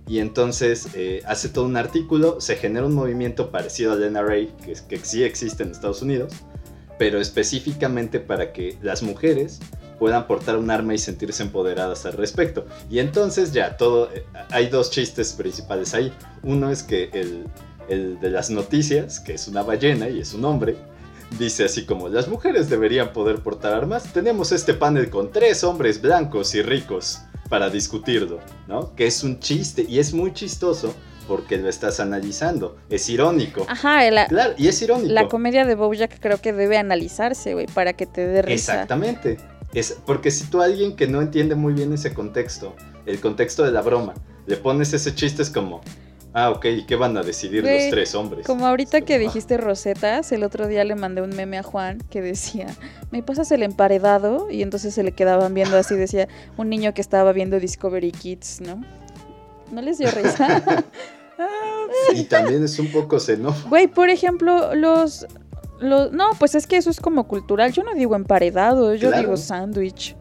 [0.07, 4.75] Y entonces eh, hace todo un artículo, se genera un movimiento parecido al NRA, que,
[4.89, 6.33] que sí existe en Estados Unidos,
[6.99, 9.61] pero específicamente para que las mujeres
[9.99, 12.67] puedan portar un arma y sentirse empoderadas al respecto.
[12.91, 16.13] Y entonces ya todo, eh, hay dos chistes principales ahí.
[16.43, 17.45] Uno es que el,
[17.89, 20.77] el de las noticias, que es una ballena y es un hombre,
[21.39, 24.13] dice así como, las mujeres deberían poder portar armas.
[24.13, 27.21] Tenemos este panel con tres hombres blancos y ricos
[27.53, 28.97] para discutirlo, ¿no?
[28.97, 30.95] Que es un chiste y es muy chistoso
[31.29, 32.79] porque lo estás analizando.
[32.89, 33.67] Es irónico.
[33.69, 35.13] Ajá, la, Claro, y es irónico.
[35.13, 38.73] la comedia de Bojack creo que debe analizarse, güey, para que te dé risa.
[38.73, 39.37] Exactamente.
[39.75, 42.75] Es, porque si tú a alguien que no entiende muy bien ese contexto,
[43.05, 44.15] el contexto de la broma,
[44.47, 45.83] le pones ese chiste es como,
[46.35, 48.47] ah, ok, ¿y qué van a decidir los tres hombres?
[48.47, 52.21] Como ahorita que dijiste rosetas, el otro día le mandé un meme a Juan que
[52.23, 52.67] decía,
[53.11, 54.51] ¿me pasas el emparedado?
[54.51, 58.61] Y entonces se le quedaban viendo así, decía, un niño que estaba viendo Discovery Kids,
[58.61, 58.83] ¿no?
[59.71, 60.63] ¿No les dio risa?
[62.15, 63.69] Y también es un poco xenófobo.
[63.69, 65.27] Güey, por ejemplo, los,
[65.81, 66.11] los...
[66.13, 67.73] No, pues es que eso es como cultural.
[67.73, 69.23] Yo no digo emparedado, yo Claro.
[69.23, 70.17] digo sándwich.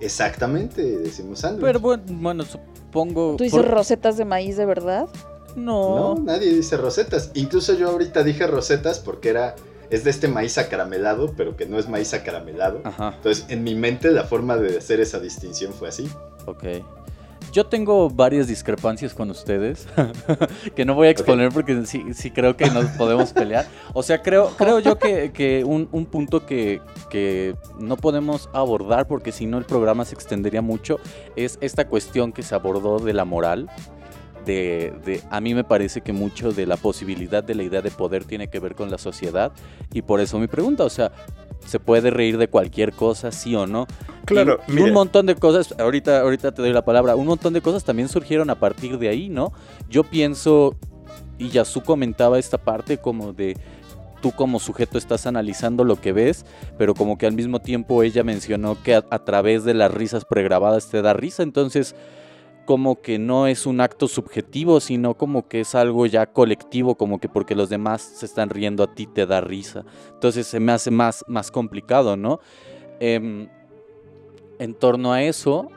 [0.00, 1.62] Exactamente, decimos sándwich.
[1.64, 3.36] pero bueno, bueno, supongo.
[3.36, 5.08] ¿Tú dices por- rosetas de maíz de verdad?
[5.56, 6.14] No.
[6.16, 7.30] No, nadie dice rosetas.
[7.34, 9.56] Incluso yo ahorita dije rosetas porque era
[9.90, 12.80] es de este maíz acaramelado, pero que no es maíz acaramelado.
[12.84, 16.08] Ajá, Entonces, en mi mente la forma de hacer esa distinción fue así.
[16.46, 16.64] ok.
[17.52, 19.88] Yo tengo varias discrepancias con ustedes
[20.76, 23.66] que no voy a exponer porque sí, sí creo que nos podemos pelear.
[23.92, 29.08] O sea, creo, creo yo que, que un, un punto que, que no podemos abordar
[29.08, 31.00] porque si no el programa se extendería mucho
[31.34, 33.68] es esta cuestión que se abordó de la moral.
[34.46, 37.90] De, de- a mí me parece que mucho de la posibilidad de la idea de
[37.90, 39.52] poder tiene que ver con la sociedad
[39.92, 41.12] y por eso mi pregunta, o sea,
[41.66, 43.86] ¿se puede reír de cualquier cosa, sí o no?
[44.24, 47.60] Claro, y, un montón de cosas, ahorita, ahorita te doy la palabra, un montón de
[47.60, 49.52] cosas también surgieron a partir de ahí, ¿no?
[49.88, 50.76] Yo pienso,
[51.38, 53.56] y Yasu comentaba esta parte como de
[54.22, 56.44] tú como sujeto estás analizando lo que ves,
[56.78, 60.24] pero como que al mismo tiempo ella mencionó que a, a través de las risas
[60.24, 61.94] pregrabadas te da risa, entonces
[62.70, 67.18] como que no es un acto subjetivo, sino como que es algo ya colectivo, como
[67.18, 69.84] que porque los demás se están riendo a ti te da risa.
[70.14, 72.38] Entonces se me hace más, más complicado, ¿no?
[73.00, 73.48] Em,
[74.60, 75.68] en torno a eso,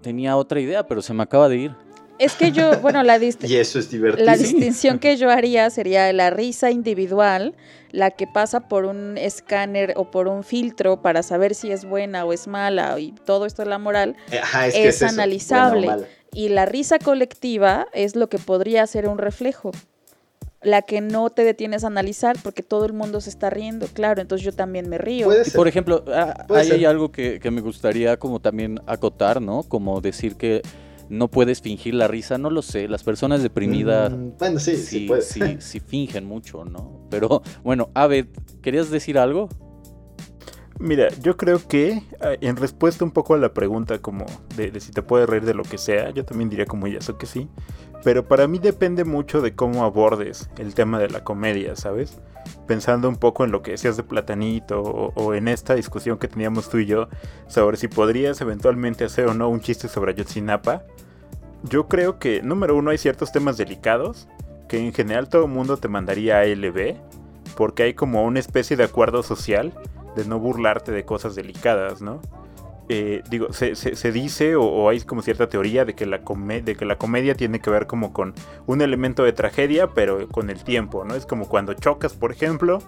[0.00, 1.76] tenía otra idea, pero se me acaba de ir.
[2.18, 4.24] Es que yo, bueno, la, dist- Y eso es divertido.
[4.26, 7.54] la distinción que yo haría sería la risa individual,
[7.90, 12.24] la que pasa por un escáner o por un filtro para saber si es buena
[12.24, 14.16] o es mala y todo esto de la moral.
[14.42, 15.88] Ajá, es, analizable.
[16.32, 19.70] Y la risa colectiva es lo que podría ser un reflejo.
[20.62, 24.22] La que no te detienes a analizar porque todo el mundo se está riendo, claro,
[24.22, 25.26] entonces yo también me río.
[25.26, 25.54] Puede Y ser.
[25.54, 26.76] por ejemplo, ah, Puede ahí ser.
[26.78, 29.62] hay algo que, que me gustaría como también acotar, ¿no?
[29.64, 30.62] Como decir que
[31.08, 34.82] no puedes fingir la risa, no lo sé, las personas deprimidas Mm, bueno, sí, sí,
[34.86, 35.22] sí, puede.
[35.22, 37.06] sí, sí fingen mucho, ¿no?
[37.10, 38.28] Pero bueno, Ave,
[38.62, 39.48] ¿querías decir algo?
[40.80, 44.26] Mira, yo creo que eh, en respuesta un poco a la pregunta como
[44.56, 46.98] de, de si te puedes reír de lo que sea, yo también diría como ya
[47.18, 47.48] que sí.
[48.02, 52.20] Pero para mí depende mucho de cómo abordes el tema de la comedia, ¿sabes?
[52.66, 56.68] Pensando un poco en lo que decías de Platanito o, en esta discusión que teníamos
[56.68, 57.08] tú y yo
[57.46, 60.82] sobre si podrías eventualmente hacer o no un chiste sobre Ayotzinapa.
[61.62, 64.28] Yo creo que, número uno, hay ciertos temas delicados
[64.68, 66.96] que en general todo el mundo te mandaría a LB
[67.56, 69.72] porque hay como una especie de acuerdo social
[70.16, 72.20] de no burlarte de cosas delicadas, ¿no?
[72.90, 76.84] Eh, digo, se, se- dice o, hay como cierta teoría de que, la de que
[76.84, 78.34] la comedia tiene que ver como con
[78.66, 81.14] un elemento de tragedia, pero con el tiempo, ¿no?
[81.14, 82.80] Es como cuando chocas, por ejemplo,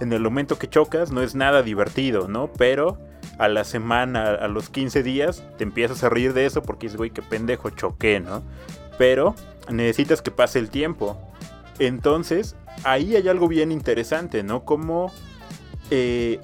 [0.00, 2.50] en el momento que chocas no es nada divertido, ¿no?
[2.56, 2.98] Pero
[3.38, 6.96] a la semana, a los 15 días, te empiezas a reír de eso porque dices,
[6.96, 8.42] güey, qué pendejo, choqué, ¿no?
[8.96, 9.34] Pero
[9.70, 11.18] necesitas que pase el tiempo.
[11.78, 14.64] Entonces, ahí hay algo bien interesante, ¿no?
[14.64, 15.12] Como
[15.90, 16.40] eh,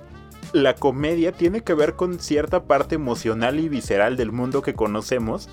[0.52, 5.48] la comedia tiene que ver con cierta parte emocional y visceral del mundo que conocemos.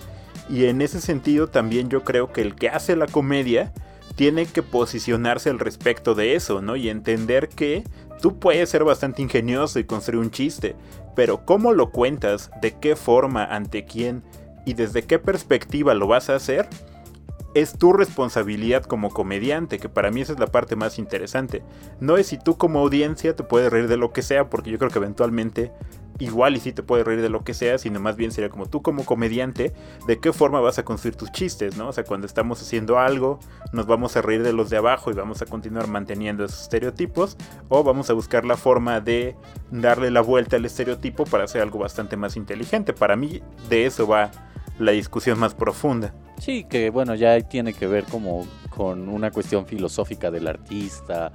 [0.49, 3.73] Y en ese sentido también yo creo que el que hace la comedia
[4.15, 6.75] tiene que posicionarse al respecto de eso, ¿no?
[6.75, 7.83] Y entender que
[8.21, 10.75] tú puedes ser bastante ingenioso y construir un chiste,
[11.15, 14.23] pero cómo lo cuentas, de qué forma, ante quién
[14.65, 16.67] y desde qué perspectiva lo vas a hacer,
[17.55, 21.63] es tu responsabilidad como comediante, que para mí esa es la parte más interesante.
[22.01, 24.77] No es si tú como audiencia te puedes reír de lo que sea, porque yo
[24.77, 25.71] creo que eventualmente
[26.19, 28.65] igual y sí te puedes reír de lo que sea, sino más bien sería como
[28.65, 29.73] tú como comediante,
[30.05, 31.89] de qué forma vas a construir tus chistes, ¿no?
[31.89, 33.39] O sea, cuando estamos haciendo algo,
[33.71, 37.37] nos vamos a reír de los de abajo y vamos a continuar manteniendo esos estereotipos,
[37.69, 39.35] o vamos a buscar la forma de
[39.71, 42.91] darle la vuelta al estereotipo para hacer algo bastante más inteligente.
[42.91, 44.31] Para mí de eso va
[44.79, 46.13] la discusión más profunda.
[46.39, 51.31] Sí, que bueno, ya tiene que ver como con una cuestión filosófica del artista,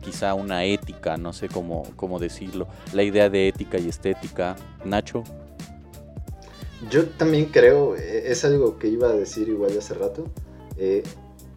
[0.00, 4.56] quizá una ética, no sé cómo, cómo decirlo, la idea de ética y estética.
[4.84, 5.22] Nacho.
[6.90, 10.24] Yo también creo, e, es algo que iba a decir igual hace rato,
[10.78, 11.02] eh,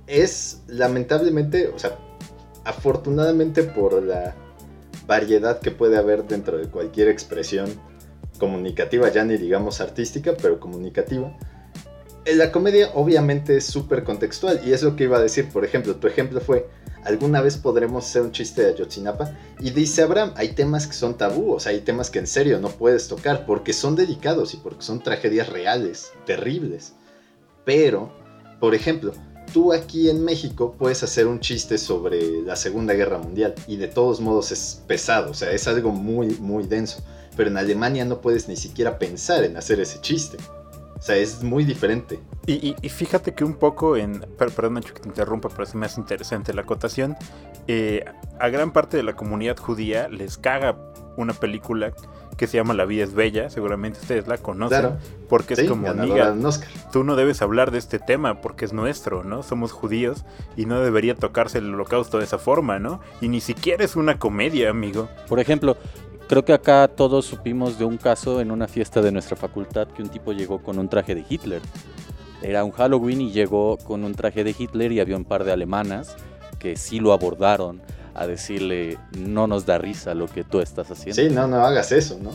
[0.06, 1.98] es lamentablemente, o sea,
[2.66, 4.36] afortunadamente por la
[5.08, 7.70] variedad que puede haber dentro de cualquier expresión
[8.38, 11.36] comunicativa, ya ni digamos artística, pero comunicativa,
[12.34, 15.50] la comedia obviamente es súper contextual y es lo que iba a decir.
[15.50, 16.68] Por ejemplo, tu ejemplo fue,
[17.04, 19.38] ¿alguna vez podremos hacer un chiste de Ayotzinapa?
[19.60, 22.60] Y dice Abraham, hay temas que son tabú, o sea, hay temas que en serio
[22.60, 26.94] no puedes tocar porque son delicados y porque son tragedias reales, terribles.
[27.64, 28.12] Pero,
[28.60, 29.14] por ejemplo,
[29.54, 33.88] tú aquí en México puedes hacer un chiste sobre la Segunda Guerra Mundial y de
[33.88, 37.04] todos modos es pesado, o sea, es algo muy, muy denso.
[37.36, 40.38] Pero en Alemania no puedes ni siquiera pensar en hacer ese chiste.
[40.98, 42.20] O sea, es muy diferente.
[42.48, 44.22] Y, fíjate que un poco en.
[44.38, 47.18] Perdón, Nacho, que te interrumpa, pero es más interesante la acotación.
[47.68, 48.06] Eh,
[48.40, 50.78] a gran parte de la comunidad judía les caga
[51.18, 51.94] una película
[52.38, 54.98] que se llama La vida es bella, seguramente ustedes la conocen,
[55.30, 56.36] porque es como, amiga,
[56.92, 59.42] tú no debes hablar de este tema porque es nuestro, ¿no?
[59.42, 60.26] Somos judíos
[60.58, 63.00] y no debería tocarse el holocausto de esa forma, ¿no?
[63.22, 65.08] Y ni siquiera es una comedia, amigo.
[65.30, 65.78] Por ejemplo,
[66.28, 70.02] Creo que acá todos supimos de un caso en una fiesta de nuestra facultad que
[70.02, 71.62] un tipo llegó con un traje de Hitler.
[72.42, 75.52] Era un Halloween y llegó con un traje de Hitler y había un par de
[75.52, 76.16] alemanas
[76.58, 77.82] que sí lo abordaron
[78.16, 81.22] a decirle no nos da risa lo que tú estás haciendo.
[81.22, 82.32] Sí, no, no hagas eso, ¿no?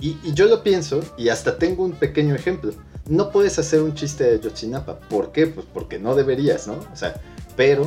[0.00, 2.72] Y, yo lo pienso y hasta tengo un pequeño ejemplo.
[3.08, 5.00] No puedes hacer un chiste de Yotzinapa.
[5.00, 5.46] ¿Por qué?
[5.46, 6.74] Pues porque no deberías, ¿no?
[6.92, 7.14] O sea,
[7.56, 7.86] pero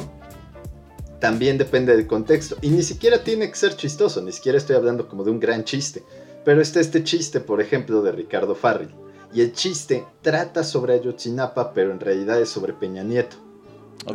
[1.19, 2.57] también depende del contexto.
[2.61, 5.63] Y ni siquiera tiene que ser chistoso, ni siquiera estoy hablando como de un gran
[5.63, 6.03] chiste.
[6.45, 8.93] Pero está este chiste, por ejemplo, de Ricardo Farrell.
[9.33, 13.37] Y el chiste trata sobre Ayotzinapa, pero en realidad es sobre Peña Nieto.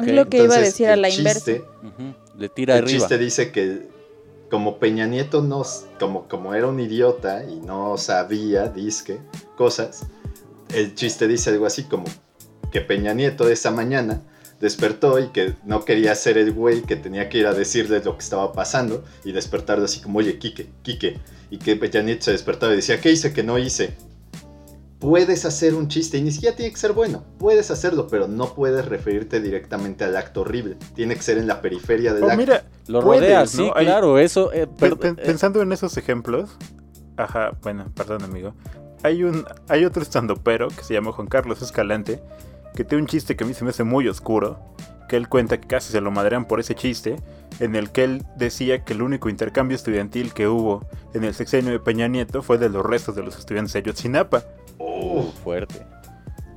[0.00, 1.52] Es lo que iba a decir a la inversa.
[2.38, 3.88] Le tira el chiste dice que
[4.50, 5.62] como Peña Nieto no,
[5.98, 9.18] como, como era un idiota y no sabía, disque,
[9.56, 10.06] cosas,
[10.74, 12.04] el chiste dice algo así como
[12.70, 14.22] que Peña Nieto esa mañana
[14.62, 18.16] despertó y que no quería ser el güey que tenía que ir a decirle lo
[18.16, 21.18] que estaba pasando y despertarlo así como, oye, Quique, Quique.
[21.50, 23.94] Y que Peñanito se despertaba y decía, ¿qué hice que no hice?
[25.00, 27.24] Puedes hacer un chiste y ni siquiera tiene que ser bueno.
[27.38, 30.76] Puedes hacerlo, pero no puedes referirte directamente al acto horrible.
[30.94, 32.38] Tiene que ser en la periferia del oh, acto.
[32.38, 34.52] Mira, lo rodea, sí, claro, eso.
[34.52, 36.56] Eh, eh, pensando en esos ejemplos,
[37.16, 38.54] ajá, bueno, perdón, amigo.
[39.02, 42.22] Hay un, hay otro estando pero que se llama Juan Carlos Escalante
[42.74, 44.74] que tiene un chiste que a mí se me hace muy oscuro,
[45.08, 47.16] que él cuenta que casi se lo madrean por ese chiste,
[47.60, 51.70] en el que él decía que el único intercambio estudiantil que hubo en el sexenio
[51.72, 54.44] de Peña Nieto fue de los restos de los estudiantes de Ayotzinapa.
[54.78, 55.86] Oh, fuerte.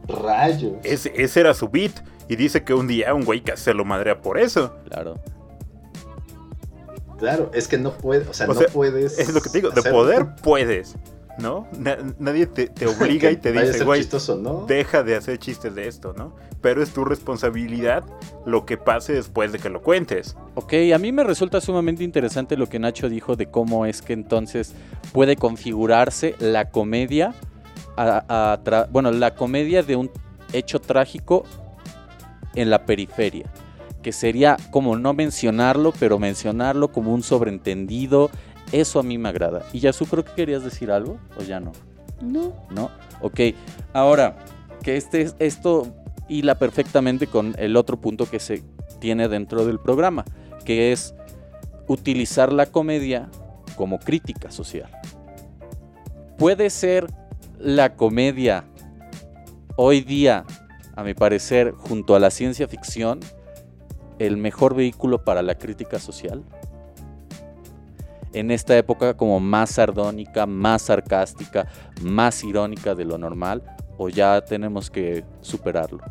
[0.08, 0.74] Rayos.
[0.84, 1.94] Ese, ese era su beat.
[2.28, 4.76] Y dice que un día un güey casi se lo madrea por eso.
[4.90, 5.20] Claro.
[7.20, 9.20] Claro, es que no puedes, o sea, no puedes.
[9.20, 10.96] Es lo que te digo, de poder puedes.
[11.38, 11.68] ¿No?
[12.20, 14.08] nadie te, obliga y te dice, güey,
[14.68, 16.36] deja de hacer chistes de esto, ¿no?
[16.62, 18.04] Pero es tu responsabilidad
[18.46, 20.36] lo que pase después de que lo cuentes.
[20.56, 24.14] Ok, a mí me resulta sumamente interesante lo que Nacho dijo de cómo es que
[24.14, 24.74] entonces
[25.12, 27.34] puede configurarse la comedia,
[28.92, 30.12] bueno, la comedia de un
[30.54, 31.44] hecho trágico
[32.56, 33.50] en la periferia
[34.06, 38.30] que sería como no mencionarlo, pero mencionarlo como un sobreentendido
[38.82, 39.64] eso a mí me agrada.
[39.74, 41.72] Y Yasu, creo que querías decir algo o ya no.
[42.22, 42.54] No.
[42.70, 42.92] No.
[43.22, 43.40] Ok.
[43.94, 44.38] Ahora,
[44.84, 45.88] que este, esto
[46.28, 48.64] hila perfectamente con el otro punto que se
[49.00, 50.26] tiene dentro del programa,
[50.64, 51.14] que es
[51.88, 53.30] utilizar la comedia
[53.76, 54.90] como crítica social.
[56.38, 57.08] Puede ser
[57.60, 58.66] la comedia
[59.76, 60.46] hoy día,
[60.96, 63.20] a mi parecer, junto a la ciencia ficción,
[64.20, 66.44] el mejor vehículo para la crítica social
[68.36, 71.68] en esta época como más sardónica, más sarcástica,
[72.02, 73.64] más irónica de lo normal?
[73.98, 76.04] ¿O ya tenemos que superarlo?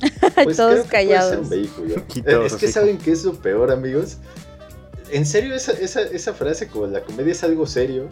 [0.42, 1.50] Pues Todos callados.
[2.26, 4.18] es que saben que es lo peor, amigos.
[5.10, 8.08] En serio, esa, esa, esa frase como la comedia es algo serio,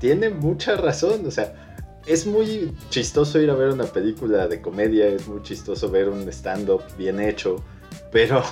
[0.00, 1.24] tiene mucha razón.
[1.26, 1.76] O sea,
[2.06, 6.28] es muy chistoso ir a ver una película de comedia, es muy chistoso ver un
[6.28, 7.62] stand-up bien hecho,
[8.10, 8.42] pero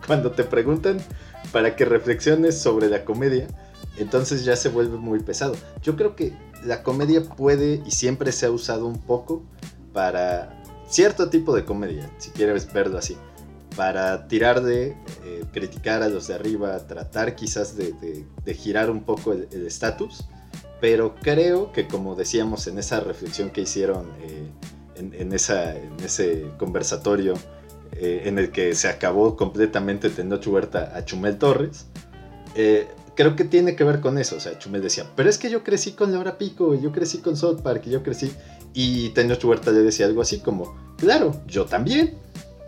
[0.06, 0.98] cuando te preguntan
[1.52, 3.46] para que reflexiones sobre la comedia,
[3.98, 5.54] entonces ya se vuelve muy pesado.
[5.82, 6.32] Yo creo que
[6.64, 9.42] la comedia puede y siempre se ha usado un poco
[9.92, 13.16] para cierto tipo de comedia, si quieres verlo así,
[13.76, 18.24] para tirar de eh, criticar a los de arriba, tratar quizás de,
[18.54, 20.24] girar un poco el estatus,
[20.80, 24.50] pero creo que como decíamos en esa reflexión que hicieron eh,
[24.96, 27.34] en, esa, en ese conversatorio
[27.92, 31.86] eh, en el que se acabó completamente Tenoch Huerta a Chumel Torres,
[33.14, 34.36] creo que tiene que ver con eso.
[34.36, 37.36] O sea, Chumel decía, pero es que yo crecí con Laura Pico, yo crecí con
[37.36, 38.32] South Park, yo crecí.
[38.74, 42.14] Y Tenoch Huerta le decía algo así como, claro, yo también.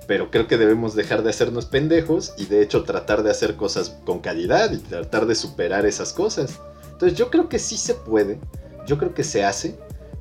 [0.06, 3.96] Pero creo que debemos dejar de hacernos pendejos y de hecho tratar de hacer cosas
[4.04, 6.60] con calidad y tratar de superar esas cosas.
[6.92, 8.38] Entonces yo creo que sí se puede,
[8.86, 9.78] yo creo que se hace,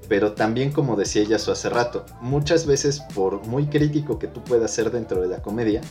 [0.08, 4.72] pero también como decía ella hace rato, muchas veces por muy crítico que tú puedas
[4.72, 5.82] ser dentro de la comedia,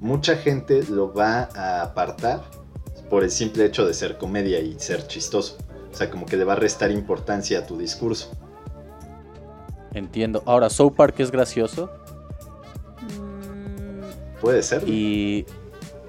[0.00, 2.42] mucha gente lo va a apartar
[3.10, 5.58] por el simple hecho de ser comedia y ser chistoso.
[5.92, 8.30] O sea, como que le va a restar importancia a tu discurso.
[9.94, 10.42] Entiendo.
[10.44, 11.90] Ahora, South Park es gracioso.
[13.18, 14.40] Mm.
[14.40, 14.86] Puede ser.
[14.86, 15.46] Y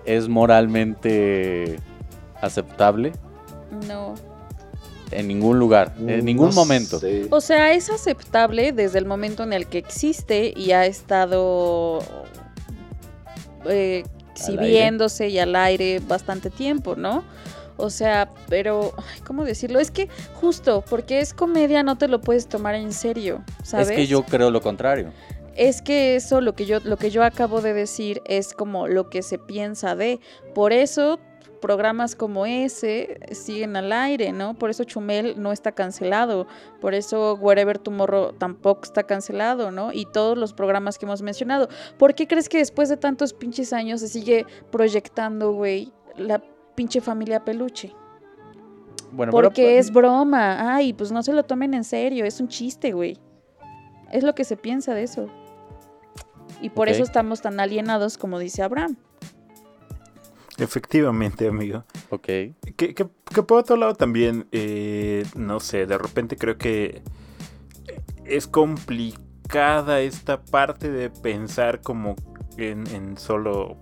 [0.04, 1.80] es moralmente
[2.42, 3.14] aceptable.
[3.88, 4.16] No.
[5.12, 7.00] En ningún lugar, en ningún momento.
[7.30, 12.00] O sea, es aceptable desde el momento en el que existe y ha estado
[13.66, 14.04] eh,
[14.34, 17.24] exhibiéndose y al aire bastante tiempo, ¿no?
[17.78, 18.94] O sea, pero,
[19.26, 19.80] ¿cómo decirlo?
[19.80, 23.90] Es que justo porque es comedia no te lo puedes tomar en serio, ¿sabes?
[23.90, 25.12] Es que yo creo lo contrario.
[25.56, 29.10] Es que eso, lo que yo, lo que yo acabo de decir, es como lo
[29.10, 30.20] que se piensa de.
[30.54, 31.20] Por eso
[31.62, 34.54] programas como ese siguen al aire, ¿no?
[34.54, 36.48] Por eso Chumel no está cancelado,
[36.82, 39.92] por eso Wherever Tomorrow tampoco está cancelado, ¿no?
[39.94, 41.68] Y todos los programas que hemos mencionado.
[41.98, 46.42] ¿Por qué crees que después de tantos pinches años se sigue proyectando, güey, la
[46.76, 47.94] pinche familia peluche?
[49.12, 50.76] Bueno, Porque es broma.
[50.76, 53.18] Ay, pues no se lo tomen en serio, es un chiste, güey.
[54.12, 55.28] Es lo que se piensa de eso.
[56.62, 58.98] Y por eso estamos tan alienados como dice Abraham.
[60.58, 61.86] Efectivamente, amigo.
[62.10, 62.26] Ok.
[62.76, 63.06] Que, que,
[63.44, 67.04] por otro lado también, eh, no sé, de repente creo que
[68.26, 72.16] es complicada esta parte de pensar como
[72.58, 73.78] en, solo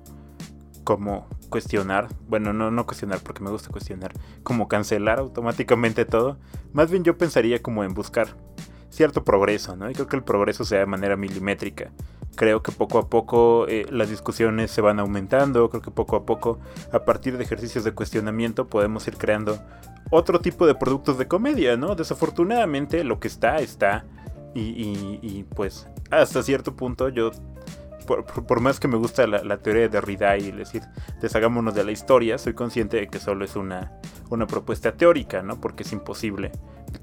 [0.84, 4.12] como cuestionar, bueno, no, no cuestionar porque me gusta cuestionar,
[4.44, 6.38] como cancelar automáticamente todo.
[6.74, 8.36] Más bien yo pensaría como en buscar
[8.90, 9.90] cierto progreso, ¿no?
[9.90, 11.92] Y creo que el progreso sea de manera milimétrica
[12.36, 16.26] creo que poco a poco eh, las discusiones se van aumentando, creo que poco a
[16.26, 16.60] poco
[16.92, 19.60] a partir de ejercicios de cuestionamiento podemos ir creando
[20.12, 21.96] otro tipo de productos de comedia, ¿no?
[21.96, 24.06] Desafortunadamente lo que está está
[24.54, 27.32] y, pues hasta cierto punto yo
[28.06, 30.84] por, más que me gusta la, teoría de Derrida y decir,
[31.22, 33.94] deshagámonos de la historia, soy consciente de que solo es una,
[34.30, 35.60] una propuesta teórica, ¿no?
[35.60, 36.52] Porque es imposible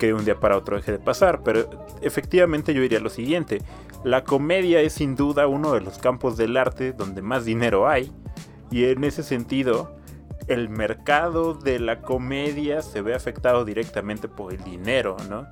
[0.03, 1.45] que de un día para otro deje de pasar.
[1.45, 3.63] Pero efectivamente yo diría lo siguiente,
[4.03, 8.11] la comedia es sin duda uno de los campos del arte donde más dinero hay.
[8.73, 9.95] Y en ese sentido,
[10.49, 15.47] el mercado de la comedia se ve afectado directamente por el dinero, ¿no?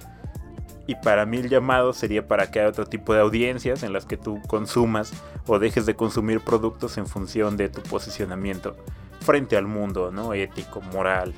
[0.89, 4.05] Y para mí el llamado sería para que haya otro tipo de audiencias en las
[4.05, 5.13] que tú consumas
[5.47, 8.75] o dejes de consumir productos en función de tu posicionamiento
[9.21, 10.35] frente al mundo, ¿no?
[10.35, 11.35] Ético, moral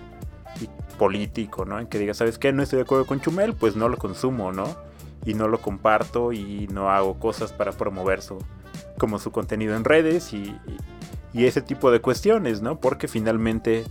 [1.02, 1.80] político, ¿no?
[1.80, 2.52] En que digas, ¿sabes qué?
[2.52, 4.76] No estoy de acuerdo con Chumel, pues no lo consumo, ¿no?
[5.24, 8.38] Y no lo comparto y no hago cosas para promover su,
[8.98, 10.56] como su contenido en redes y,
[11.34, 12.78] y, ese tipo de cuestiones, ¿no?
[12.78, 13.82] Porque finalmente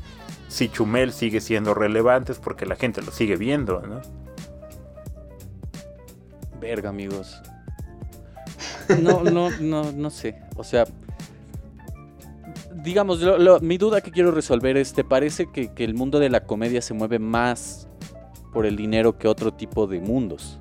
[0.48, 4.00] si Chumel sigue siendo relevante es porque la gente lo sigue viendo, ¿no?
[6.62, 7.42] Verga, amigos.
[9.02, 10.40] No, no, no, no sé.
[10.56, 10.86] O sea,
[12.76, 13.20] digamos,
[13.62, 16.94] mi duda que quiero resolver es, ¿te parece que, el mundo de la comedia se
[16.94, 17.88] mueve más
[18.54, 20.60] por el dinero que otro tipo de mundos?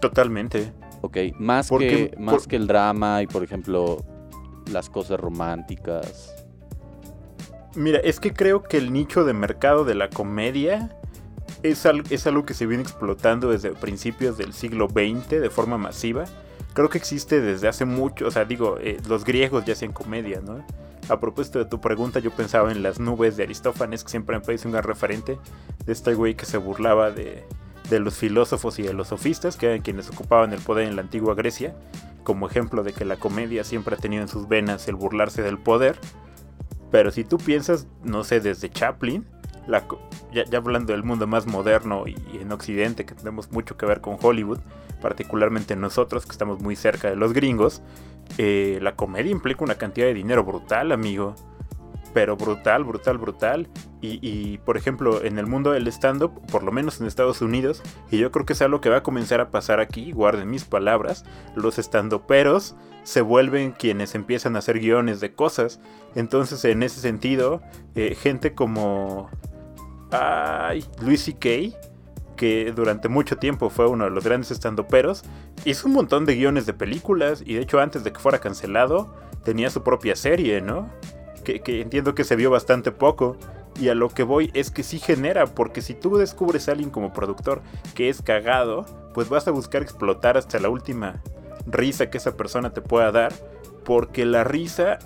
[0.00, 0.72] Totalmente.
[1.00, 4.04] Ok, más, que, más que el drama y, por ejemplo,
[4.70, 6.34] las cosas románticas.
[7.74, 10.96] Mira, es que creo que el nicho de mercado de la comedia
[11.62, 16.24] es, es algo que se viene explotando desde principios del siglo XX de forma masiva.
[16.74, 20.40] Creo que existe desde hace mucho, o sea, digo, eh, los griegos ya hacían comedia,
[20.40, 20.64] ¿no?
[21.08, 24.44] A propósito de tu pregunta, yo pensaba en las nubes de Aristófanes, que siempre me
[24.44, 25.38] parece un gran referente
[25.84, 27.44] de este güey que se burlaba de,
[27.90, 31.02] de los filósofos y de los sofistas, que eran quienes ocupaban el poder en la
[31.02, 31.74] antigua Grecia,
[32.24, 35.58] como ejemplo de que la comedia siempre ha tenido en sus venas el burlarse del
[35.58, 35.98] poder.
[36.90, 39.26] Pero si tú piensas, no sé, desde Chaplin,
[39.66, 39.84] la,
[40.32, 44.16] ya, hablando del mundo más moderno y, en Occidente, que tenemos mucho que ver con
[44.20, 44.58] Hollywood,
[45.00, 47.82] particularmente nosotros que estamos muy cerca de los gringos,
[48.36, 51.34] eh, la comedia implica una cantidad de dinero brutal, amigo.
[52.14, 53.68] Pero brutal, brutal, brutal.
[54.00, 58.18] Y, por ejemplo, en el mundo del stand-up, por lo menos en Estados Unidos, y
[58.18, 61.24] yo creo que es algo que va a comenzar a pasar aquí, guarden mis palabras,
[61.54, 65.80] los stand-uperos se vuelven quienes empiezan a hacer guiones de cosas.
[66.14, 67.60] Entonces, en ese sentido,
[67.94, 69.28] eh, gente como
[70.10, 71.76] Ay, Luis C.K.,
[72.38, 75.24] que durante mucho tiempo fue uno de los grandes estandoperos,
[75.66, 79.14] hizo un montón de guiones de películas y de hecho antes de que fuera cancelado
[79.44, 80.88] tenía su propia serie, ¿no?
[81.44, 83.36] Que, entiendo que se vio bastante poco.
[83.80, 86.90] Y a lo que voy es que sí genera, porque si tú descubres a alguien
[86.90, 87.62] como productor
[87.94, 88.84] que es cagado,
[89.14, 91.22] pues vas a buscar explotar hasta la última
[91.66, 93.32] risa que esa persona te pueda dar,
[93.84, 94.98] porque la risa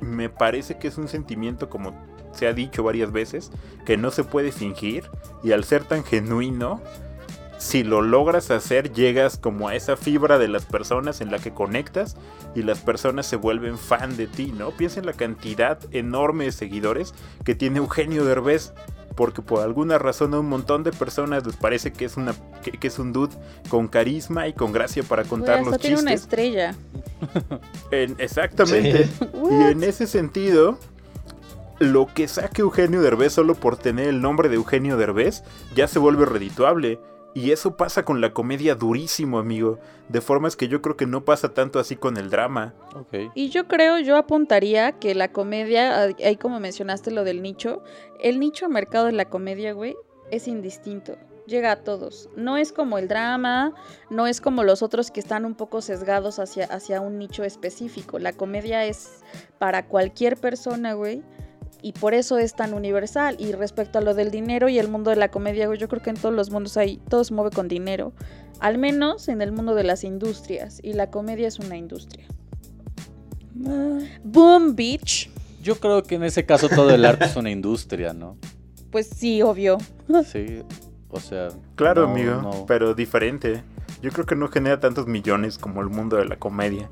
[0.00, 1.94] me parece que es un sentimiento como
[2.32, 3.50] se ha dicho varias veces,
[3.84, 5.04] que no se puede fingir
[5.42, 6.80] y al ser tan genuino,
[7.62, 11.52] si lo logras hacer, llegas como a esa fibra de las personas en la que
[11.52, 12.16] conectas
[12.56, 14.72] y las personas se vuelven fan de ti, ¿no?
[14.72, 17.14] Piensa en la cantidad enorme de seguidores
[17.44, 18.72] que tiene Eugenio Derbez.
[19.14, 22.86] Porque por alguna razón a un montón de personas les parece que es una que,
[22.86, 23.36] es un dude
[23.68, 25.82] con carisma y con gracia para contar los chistes.
[25.82, 26.74] tiene una estrella.
[28.18, 29.06] exactamente.
[29.50, 30.78] Y en ese sentido,
[31.82, 35.42] lo que saque Eugenio Derbez solo por tener el nombre de Eugenio Derbez
[35.74, 37.00] ya se vuelve redituable.
[37.34, 39.78] Y eso pasa con la comedia durísimo, amigo.
[40.08, 42.74] De formas que yo creo que no pasa tanto así con el drama.
[43.34, 47.82] Y yo creo, yo apuntaría que la comedia, ahí como mencionaste lo del nicho,
[48.20, 49.96] el nicho mercado de la comedia, güey,
[50.30, 51.16] es indistinto.
[51.46, 52.28] Llega a todos.
[52.36, 53.72] No es como el drama,
[54.10, 58.18] no es como los otros que están un poco sesgados hacia, hacia un nicho específico.
[58.18, 59.22] La comedia es
[59.58, 61.22] para cualquier persona, güey
[61.82, 63.36] y por eso es tan universal.
[63.38, 66.10] Y respecto a lo del dinero y el mundo de la comedia, yo creo que
[66.10, 68.12] en todos los mundos hay, todo se mueve con dinero,
[68.60, 72.26] al menos en el mundo de las industrias, y la comedia es una industria.
[73.66, 73.98] Ah.
[74.22, 75.30] Boom, bitch.
[75.62, 78.36] Yo creo que en ese caso todo el arte es una industria, ¿no?
[78.90, 79.78] Pues sí, obvio.
[80.24, 80.62] Sí,
[81.08, 81.48] o sea.
[81.76, 83.62] Claro, amigo, pero diferente.
[84.02, 86.90] Yo creo que no genera tantos millones como el mundo de la comedia.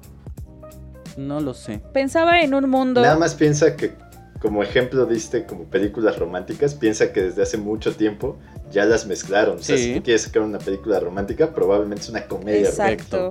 [1.17, 1.81] No lo sé.
[1.93, 3.03] Pensaba en un mundo.
[3.03, 3.93] Nada más piensa que
[4.41, 8.39] como ejemplo diste como películas románticas, piensa que desde hace mucho tiempo
[8.71, 9.59] ya las mezclaron.
[9.59, 13.31] O sea, si tú quieres sacar una película romántica, probablemente es una comedia Exacto.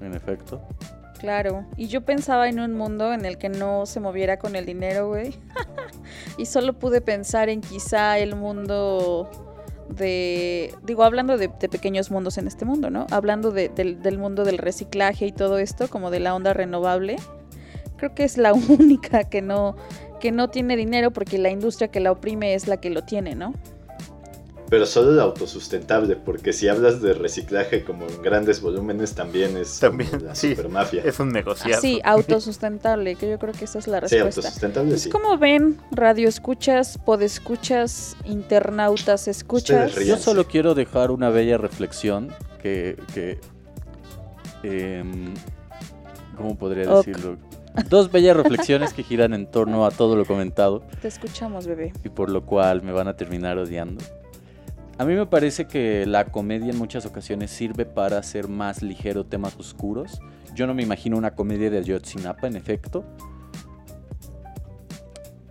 [0.00, 0.60] En efecto.
[1.18, 4.66] Claro, y yo pensaba en un mundo en el que no se moviera con el
[4.66, 5.34] dinero, güey.
[6.36, 9.30] y solo pude pensar en quizá el mundo
[9.88, 13.06] de, digo, hablando de, pequeños mundos en este mundo, ¿no?
[13.10, 17.16] Hablando del mundo del reciclaje y todo esto, como de la onda renovable.
[18.02, 19.76] Creo que es la única que no,
[20.20, 23.36] que no tiene dinero porque la industria que la oprime es la que lo tiene,
[23.36, 23.54] ¿no?
[24.68, 29.78] Pero solo el autosustentable, porque si hablas de reciclaje como en grandes volúmenes, también es
[29.78, 31.04] también, la supermafia.
[31.04, 31.80] Es un negocio.
[31.80, 34.32] Sí, autosustentable, que yo creo que esa es la respuesta.
[34.32, 35.08] Sí, autosustentable, sí.
[35.08, 39.94] ¿Cómo ven, radio escuchas, podescuchas, internautas escuchas?
[40.04, 42.96] Yo solo quiero dejar una bella reflexión que...
[43.14, 43.38] que
[44.64, 45.34] em,
[46.36, 47.36] ¿Cómo podría decirlo?
[47.88, 50.82] Dos bellas reflexiones que giran en torno a todo lo comentado.
[51.00, 51.92] Te escuchamos, bebé.
[52.04, 54.04] Y por lo cual me van a terminar odiando.
[54.98, 59.24] A mí me parece que la comedia en muchas ocasiones sirve para hacer más ligero
[59.24, 60.20] temas oscuros.
[60.54, 63.04] Yo no me imagino una comedia de Ayotzinapa, en efecto.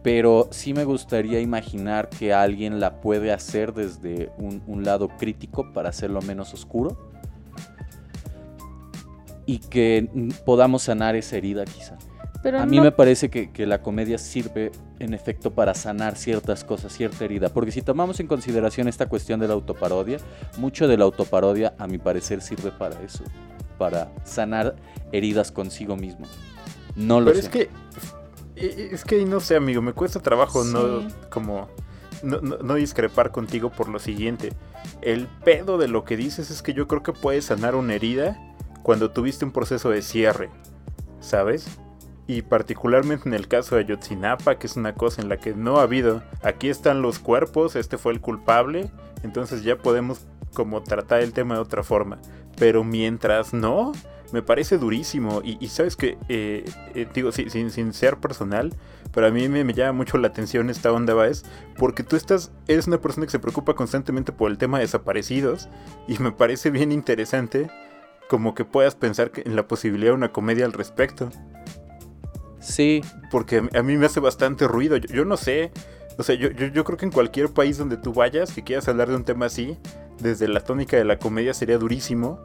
[0.04, 5.74] Pero sí me gustaría imaginar que alguien la puede hacer desde un, un lado crítico
[5.74, 7.10] para hacerlo menos oscuro.
[9.48, 10.08] Y que
[10.46, 11.98] podamos sanar esa herida quizá
[12.44, 17.26] a mí me parece que, la comedia sirve en efecto para sanar ciertas cosas, cierta
[17.26, 17.50] herida.
[17.50, 20.18] Porque si tomamos en consideración esta cuestión de la autoparodia,
[20.58, 23.24] mucho de la autoparodia a mi parecer sirve para eso,
[23.78, 24.76] para sanar
[25.12, 26.26] heridas consigo mismo.
[26.96, 27.70] No lo Pero es que,
[28.56, 31.70] es que no sé amigo, me cuesta trabajo no como...
[32.24, 34.54] no discrepar contigo por lo siguiente.
[35.02, 38.40] El pedo de lo que dices es que yo creo que puedes sanar una herida
[38.84, 40.50] cuando tuviste un proceso de cierre,
[41.20, 41.68] ¿sabes?
[42.32, 45.80] Y particularmente en el caso de Ayotzinapa, que es una cosa en la que no
[45.80, 48.90] ha habido, aquí están los cuerpos, este fue el culpable,
[49.22, 52.20] entonces ya podemos como tratar el tema de otra forma.
[52.58, 53.92] Pero mientras no,
[54.32, 55.42] me parece durísimo.
[55.44, 56.64] Y, sabes que, eh,
[56.96, 58.74] eh, digo, sin, sin, ser personal,
[59.12, 61.44] pero a mí me, llama mucho la atención esta onda, ¿vas?
[61.78, 65.68] Porque tú estás, eres una persona que se preocupa constantemente por el tema de desaparecidos.
[66.08, 67.70] Y me parece bien interesante
[68.30, 71.30] como que puedas pensar en la posibilidad de una comedia al respecto.
[72.62, 73.02] Sí.
[73.30, 74.98] Porque a mí me hace bastante ruido.
[74.98, 75.72] Yo, no sé.
[76.18, 79.10] O sea, yo, yo, creo que en cualquier país donde tú vayas, que quieras hablar
[79.10, 79.78] de un tema así,
[80.20, 82.40] desde la tónica de la comedia sería durísimo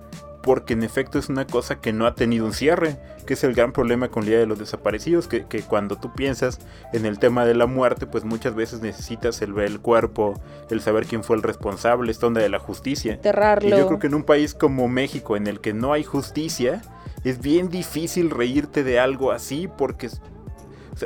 [0.47, 2.97] porque en efecto es una cosa que no ha tenido un cierre,
[3.27, 6.61] que es el gran problema con el Día de los Desaparecidos, que, cuando tú piensas
[6.93, 10.41] en el tema de la muerte, pues muchas veces necesitas el ver el cuerpo,
[10.71, 13.15] el saber quién fue el responsable, esta onda de la justicia.
[13.15, 13.69] Enterrarlo.
[13.69, 16.81] Y yo creo que en un país como México, en el que no hay justicia,
[17.27, 20.09] es bien difícil reírte de algo así porque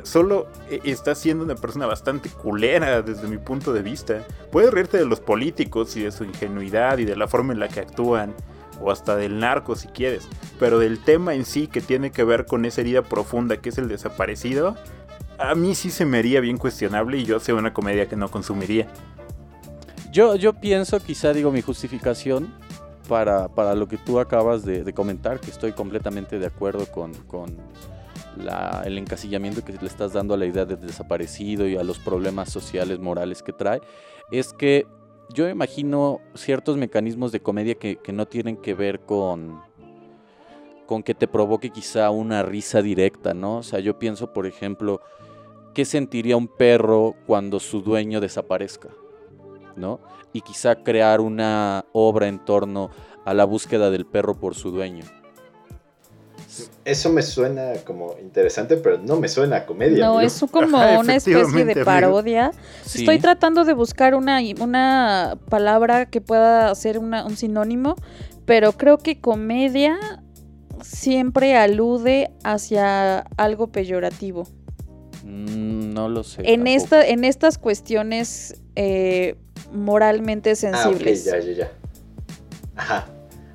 [0.02, 4.26] solo e, estás siendo una persona bastante culera desde mi punto de vista.
[4.52, 7.68] Puedes reírte de los políticos y de su ingenuidad y de la forma en la
[7.68, 8.34] que actúan
[8.82, 12.44] o hasta del narco si quieres, pero del tema en sí que tiene que ver
[12.44, 14.76] con esa herida profunda que es el desaparecido,
[15.38, 18.30] a mí sí se me haría bien cuestionable y yo sé una comedia que no
[18.30, 18.88] consumiría.
[20.12, 22.52] Yo, yo pienso, quizá digo mi justificación
[23.08, 27.56] para, para lo que tú acabas de, comentar, que estoy completamente de acuerdo con, con
[28.84, 32.50] el encasillamiento que le estás dando a la idea del desaparecido y a los problemas
[32.50, 33.80] sociales, morales que trae,
[34.30, 34.86] es que
[35.32, 39.60] yo imagino ciertos mecanismos de comedia que, no tienen que ver con,
[40.86, 43.58] con que te provoque quizá una risa directa, ¿no?
[43.58, 45.00] O sea, yo pienso, por ejemplo,
[45.74, 48.88] ¿qué sentiría un perro cuando su dueño desaparezca?
[49.76, 50.00] ¿No?
[50.32, 52.90] Y quizá crear una obra en torno
[53.24, 55.04] a la búsqueda del perro por su dueño.
[56.84, 60.06] Eso me suena como interesante, pero no me suena a comedia.
[60.06, 62.52] No, es como una especie de parodia.
[62.84, 67.96] Estoy tratando de buscar una, una palabra que pueda ser un sinónimo,
[68.46, 69.98] pero creo que comedia
[70.82, 74.46] siempre alude hacia algo peyorativo.
[75.24, 76.42] Mm, no lo sé.
[76.44, 79.36] En, esta, en estas cuestiones eh,
[79.72, 81.28] moralmente sensibles.
[81.28, 81.72] Ah, ya, ya, ya.
[82.76, 83.06] Ajá.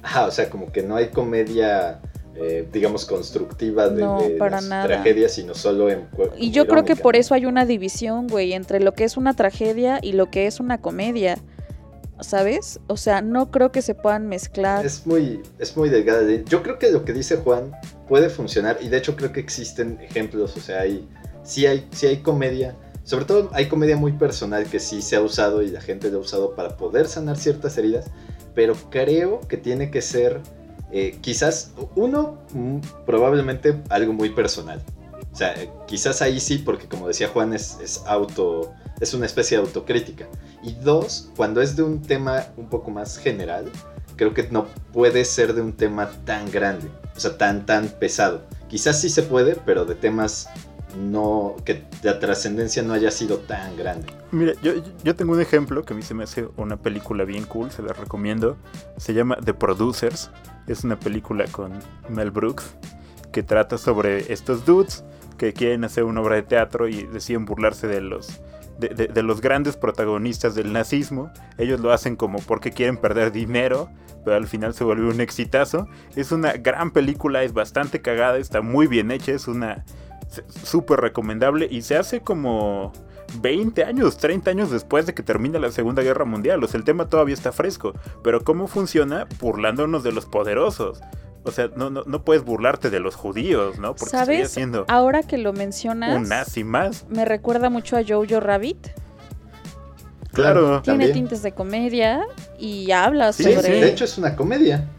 [0.02, 2.00] Ajá, o sea, como que no hay comedia
[2.38, 4.88] eh, digamos, constructiva de, no, para nada.
[4.88, 6.06] tragedias, sino solo en...
[6.38, 9.34] Y yo creo que por eso hay una división, güey, entre lo que es una
[9.36, 11.38] tragedia y lo que es una comedia.
[12.20, 12.80] ¿Sabes?
[12.88, 14.86] O sea, no creo que se puedan mezclar.
[14.86, 16.24] Es muy, es muy delgada.
[16.46, 17.72] Yo creo que lo que dice Juan
[18.08, 21.08] puede funcionar y de hecho creo que existen ejemplos, o sea, hay,
[21.44, 22.76] sí, hay, sí hay comedia,
[23.06, 26.18] sobre todo hay comedia muy personal que sí se ha usado y la gente lo
[26.18, 28.08] ha usado para poder sanar ciertas heridas,
[28.54, 30.42] pero creo que tiene que ser
[30.92, 34.84] eh, quizás, uno, mm, probablemente algo muy personal.
[35.32, 35.54] O sea,
[35.86, 40.28] quizás ahí sí, porque como decía Juan, es, auto, es una especie de autocrítica.
[40.64, 43.70] Y dos, cuando es de un tema un poco más general,
[44.16, 48.44] creo que no puede ser de un tema tan grande, o sea, tan, tan pesado.
[48.70, 50.48] Quizás sí se puede, pero de temas
[50.98, 54.08] no, que la trascendencia no haya sido tan grande.
[54.32, 54.74] Mira, yo,
[55.04, 57.82] yo tengo un ejemplo que a mí se me hace una película bien cool, se
[57.82, 58.58] la recomiendo.
[58.98, 60.30] Se llama The Producers
[60.68, 61.74] es una película con
[62.10, 62.76] Mel Brooks
[63.32, 65.04] que trata sobre estos dudes
[65.38, 68.42] que quieren hacer una obra de teatro y deciden burlarse de los,
[68.80, 71.30] de, los grandes protagonistas del nazismo.
[71.58, 73.90] Ellos lo hacen como porque quieren perder dinero,
[74.24, 75.88] pero al final se vuelve un exitazo.
[76.16, 79.84] Es una gran película, es bastante cagada, está muy bien hecha, es una
[80.64, 82.92] súper recomendable y se hace como
[83.42, 86.64] 20 años, 30 años después de que termina la Segunda Guerra Mundial.
[86.64, 87.94] O sea, el tema todavía está fresco.
[88.24, 89.28] Pero ¿cómo funciona?
[89.40, 91.02] Burlándonos de los poderosos.
[91.44, 93.96] O sea, no, no, no puedes burlarte de los judíos, ¿no?
[93.96, 94.48] Porque ¿Sabes?
[94.48, 96.18] Haciendo Ahora que lo mencionas.
[96.18, 97.06] Un nazi más.
[97.10, 98.88] Me recuerda mucho a Jojo Rabbit.
[100.34, 100.82] Claro.
[100.82, 102.26] Tiene tintes de comedia
[102.60, 103.62] y habla sobre.
[103.62, 104.90] Sí, de hecho es una comedia.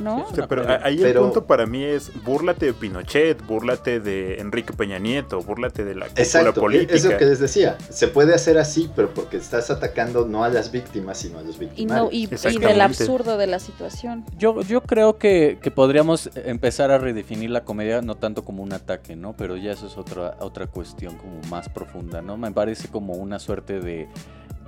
[0.00, 0.26] ¿No?
[0.48, 5.40] pero ahí el punto para mí es búrlate de Pinochet, búrlate de Enrique Peña Nieto,
[5.40, 6.94] búrlate de la Exacto, política.
[6.94, 10.48] Es lo que les decía, se puede hacer así, pero porque estás atacando no a
[10.48, 12.02] las víctimas, sino a los víctimas.
[12.10, 14.24] Y, del absurdo de la situación.
[14.38, 18.72] Yo, yo creo que, que, podríamos empezar a redefinir la comedia no tanto como un
[18.72, 19.34] ataque, ¿no?
[19.36, 22.36] Pero ya eso es otra, otra cuestión como más profunda, ¿no?
[22.36, 24.08] Me parece como una suerte de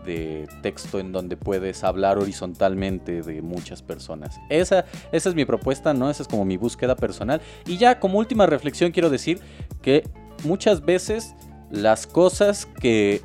[0.09, 4.41] de texto en donde puedes hablar horizontalmente de muchas personas.
[4.49, 6.09] Esa, esa es mi propuesta, ¿no?
[6.11, 7.43] Esa es como mi búsqueda personal.
[7.67, 9.41] Y ya como última reflexión quiero decir
[9.83, 10.03] que
[10.45, 11.35] muchas veces
[11.71, 13.21] las cosas que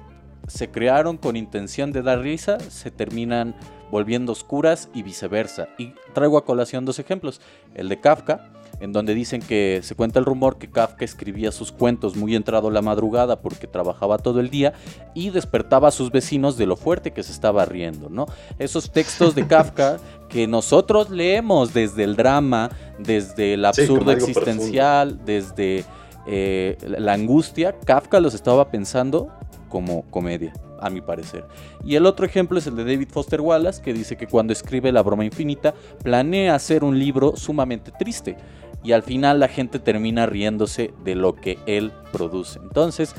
[0.47, 3.55] se crearon con intención de dar risa se terminan
[3.89, 5.69] volviendo oscuras y viceversa.
[5.77, 7.39] Y traigo a colación dos ejemplos.
[7.75, 8.51] El de Kafka,
[8.83, 12.69] en donde dicen que se cuenta el rumor que Kafka escribía sus cuentos muy entrado
[12.69, 14.73] la madrugada porque trabajaba todo el día
[15.13, 18.25] y despertaba a sus vecinos de lo fuerte que se estaba riendo, ¿no?
[18.59, 25.85] Esos textos de Kafka que nosotros leemos desde el drama, desde el absurdo existencial, desde
[26.27, 29.29] eh, la angustia, Kafka los estaba pensando
[29.69, 31.45] como comedia, a mi parecer.
[31.85, 34.91] Y el otro ejemplo es el de David Foster Wallace, que dice que cuando escribe
[34.91, 35.73] La broma infinita,
[36.03, 38.35] planea hacer un libro sumamente triste.
[38.83, 42.59] Y al final la gente termina riéndose de lo que él produce.
[42.59, 43.15] Entonces,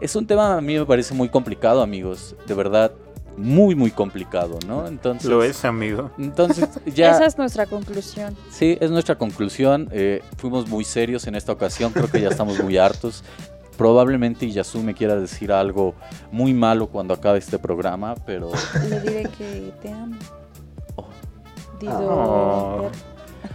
[0.00, 2.36] es un tema a mí me parece muy complicado, amigos.
[2.46, 2.92] De verdad,
[3.38, 4.86] muy, muy complicado, ¿no?
[4.86, 6.10] Entonces, Lo es, amigo.
[6.18, 7.12] Entonces, ya.
[7.12, 8.36] Esa es nuestra conclusión.
[8.50, 9.88] Sí, es nuestra conclusión.
[9.92, 11.92] Eh, fuimos muy serios en esta ocasión.
[11.92, 13.24] Creo que ya estamos muy hartos.
[13.76, 15.94] Probablemente Yasu me quiera decir algo
[16.32, 18.50] muy malo cuando acabe este programa, pero.
[18.88, 20.16] Le diré que te amo.
[21.86, 22.90] Oh.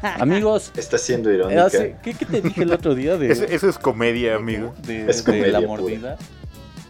[0.20, 0.72] Amigos.
[0.76, 1.70] Está siendo irónica.
[2.02, 3.18] ¿qué, te dije el otro día?
[3.18, 4.74] De, eso, es comedia, amigo.
[4.86, 6.18] De, es la mordida.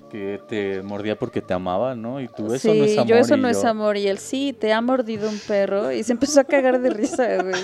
[0.09, 2.21] Que te mordía porque te amaba, ¿no?
[2.21, 3.07] Y tú, eso no es amor.
[3.07, 3.97] Yo, eso no es amor.
[3.97, 5.91] Y él, sí, te ha mordido un perro.
[5.91, 7.55] Y se empezó a cagar de risa, güey.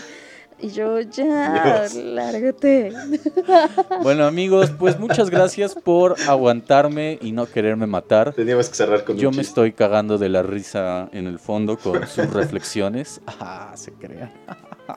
[0.62, 2.92] Y yo, ya, lárgate.
[4.04, 8.34] Bueno, amigos, pues muchas gracias por aguantarme y no quererme matar.
[8.34, 12.08] Teníamos que cerrar con Yo me estoy cagando de la risa en el fondo con
[12.08, 13.22] sus reflexiones.
[13.28, 14.32] Ah, se crea.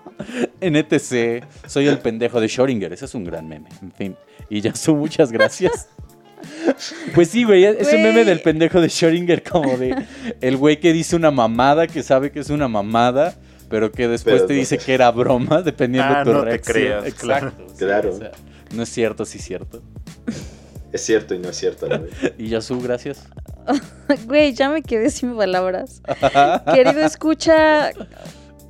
[0.61, 2.93] En ETC, soy el pendejo de Schrödinger.
[2.93, 3.69] Ese es un gran meme.
[3.83, 4.17] En fin.
[4.49, 5.89] Y ya su muchas gracias.
[7.15, 9.95] Pues sí, güey, es un meme del pendejo de Schrödinger, como de
[10.41, 13.37] el güey que dice una mamada, que sabe que es una mamada,
[13.69, 16.75] pero que después te dice que era broma, dependiendo de ah, tu no reacción.
[16.75, 17.67] Te creas, Exacto.
[17.79, 18.19] Claro.
[18.75, 19.83] no es cierto, sí es cierto.
[20.93, 21.89] Es cierto y no es cierto.
[22.37, 23.27] y Yasu, gracias.
[24.27, 26.03] Güey, ya me quedé sin palabras.
[26.75, 27.91] Querido escucha,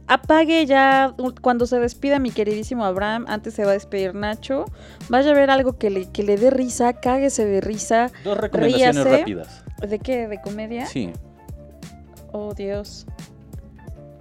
[0.06, 3.24] apague ya cuando se despida mi queridísimo Abraham.
[3.28, 4.64] Antes se va a despedir Nacho.
[5.08, 8.10] Vaya a ver algo que le, que le dé risa, cáguese de risa.
[8.24, 9.64] Dos recomendaciones rápidas.
[9.86, 10.28] ¿De qué?
[10.28, 10.86] ¿De comedia?
[10.86, 11.12] Sí.
[12.32, 13.06] Oh, Dios.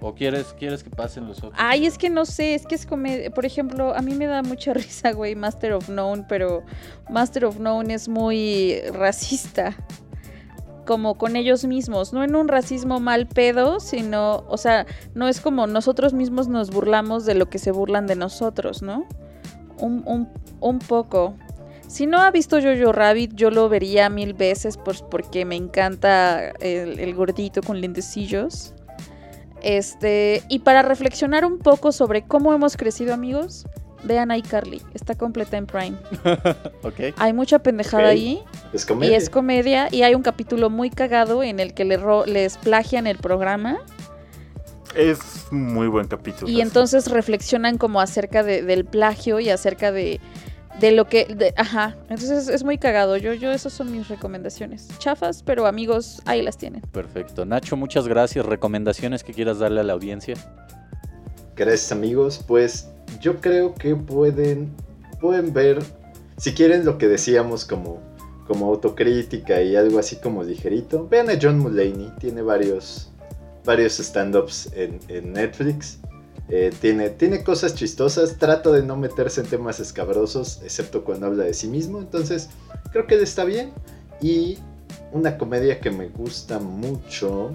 [0.00, 1.54] ¿O quieres, quieres que pasen los otros?
[1.56, 3.30] Ay, es que no sé, es que es comedia.
[3.30, 6.64] Por ejemplo, a mí me da mucha risa, güey, Master of None, pero
[7.08, 9.76] Master of None es muy racista.
[10.86, 15.40] Como con ellos mismos, no en un racismo mal pedo, sino, o sea, no es
[15.40, 19.06] como nosotros mismos nos burlamos de lo que se burlan de nosotros, ¿no?
[19.78, 20.28] Un, un,
[20.60, 21.34] un poco.
[21.92, 26.48] Si no ha visto Jojo Rabbit, yo lo vería mil veces pues, porque me encanta
[26.60, 28.72] el, gordito con lentecillos.
[29.60, 33.66] Este, y para reflexionar un poco sobre cómo hemos crecido, amigos,
[34.04, 34.82] vean iCarly.
[34.94, 35.96] Está completa en Prime.
[36.82, 37.14] okay.
[37.18, 38.42] Hay mucha pendejada ahí.
[38.72, 39.12] Es comedia.
[39.12, 39.88] Y es comedia.
[39.90, 43.78] Y hay un capítulo muy cagado en el que le les plagian el programa.
[44.94, 46.50] Es muy buen capítulo.
[46.50, 50.20] Y entonces reflexionan como acerca del plagio y acerca de
[50.80, 53.16] de lo que, ajá, entonces es muy cagado.
[53.16, 54.88] Yo, yo, esas son mis recomendaciones.
[54.98, 56.80] Chafas, pero amigos, ahí las tienen.
[56.80, 57.44] Perfecto.
[57.44, 58.44] Nacho, muchas gracias.
[58.44, 60.34] ¿Recomendaciones que quieras darle a la audiencia?
[61.54, 62.42] Gracias, amigos.
[62.46, 62.88] Pues
[63.20, 64.72] yo creo que pueden,
[65.20, 65.82] pueden ver,
[66.38, 68.00] si quieren lo que decíamos como,
[68.46, 72.10] como autocrítica y algo así como ligerito, vean a John Mulaney.
[72.18, 73.10] Tiene varios,
[73.64, 75.98] varios stand-ups en, Netflix.
[76.48, 81.44] Eh, tiene, tiene cosas chistosas, trata de no meterse en temas escabrosos, excepto cuando habla
[81.44, 82.50] de sí mismo, entonces
[82.90, 83.72] creo que está bien.
[84.20, 84.58] Y
[85.12, 87.52] una comedia que me gusta mucho,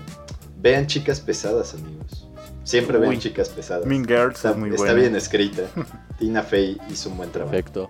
[0.59, 2.26] vean Chicas Pesadas, amigos.
[2.68, 3.86] Siempre vean Chicas Pesadas.
[3.86, 5.63] Mean Girls está, muy está bien escrita.
[6.20, 7.51] Tina Fey hizo un buen trabajo.
[7.51, 7.89] Perfecto.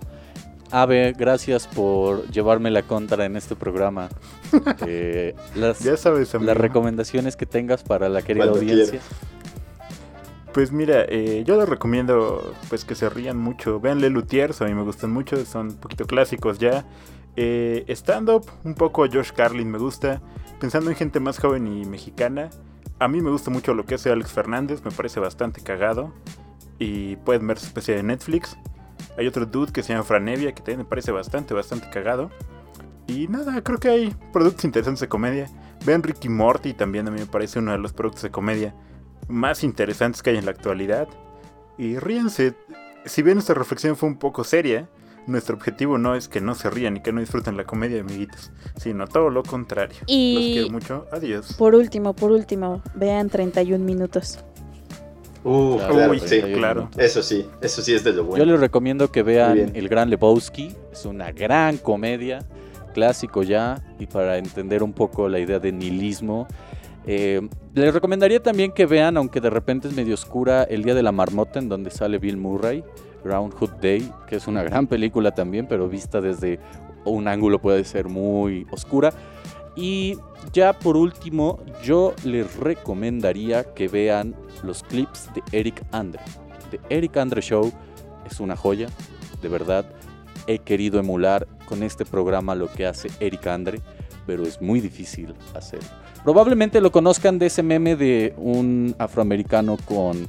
[0.70, 4.10] Ave, gracias por llevarme la contra en este programa.
[4.88, 9.02] Eh, las, ya sabes, las recomendaciones que tengas para la querida audiencia.
[10.54, 13.82] Pues mira, eh, yo les recomiendo pues que se rían mucho.
[13.82, 16.86] Vean Le Lutiers, a mí me gustan mucho, son un poquito clásicos ya.
[17.36, 20.22] Eh, Stand-up, un poco Josh Carlin me gusta.
[20.62, 22.50] Pensando en gente más joven y mexicana,
[23.00, 26.14] a mí me gusta mucho lo que hace Alex Fernández, me parece bastante cagado.
[26.80, 28.58] Y pueden ver su especie de Netflix.
[29.18, 32.30] Hay otro dude que se llama Franevia, que también me parece bastante, bastante cagado.
[33.08, 35.48] Y nada, creo que hay productos interesantes de comedia.
[35.86, 38.76] Vean Ricky Morty, también a mí me parece uno de los productos de comedia
[39.28, 41.08] más interesantes que hay en la actualidad.
[41.78, 42.56] Y ríense,
[43.06, 44.90] si bien esta reflexión fue un poco seria,
[45.28, 48.52] nuestro objetivo no es que no se rían y que no disfruten la comedia, amiguitos,
[48.78, 49.98] sino todo lo contrario.
[50.08, 51.54] Y Los quiero mucho, adiós.
[51.54, 54.40] Por último, por último, vean 31 minutos.
[55.44, 56.90] Uh, claro, sí, claro.
[56.98, 58.44] Eso sí, eso sí es de lo bueno.
[58.44, 62.40] Yo les recomiendo que vean El Gran Lebowski, es una gran comedia,
[62.94, 66.48] clásico ya, y para entender un poco la idea de nihilismo
[67.08, 67.42] eh,
[67.74, 71.14] les recomendaría también que vean, aunque de repente es medio oscura, El Día de la
[71.14, 72.84] Marmota, en donde sale Bill Murray.
[73.28, 76.60] Groundhog Day, que es una gran película también, pero vista desde
[77.06, 79.14] un ángulo puede ser muy oscura.
[79.76, 80.18] Y
[80.54, 86.22] ya por último, yo les recomendaría que vean los clips de Eric Andre.
[86.72, 87.72] The Eric Andre Show
[88.30, 88.88] es una joya,
[89.42, 89.86] de verdad.
[90.48, 93.82] He querido emular con este programa lo que hace Eric Andre,
[94.26, 95.88] pero es muy difícil hacerlo.
[96.24, 100.28] Probablemente lo conozcan de ese meme de un afroamericano con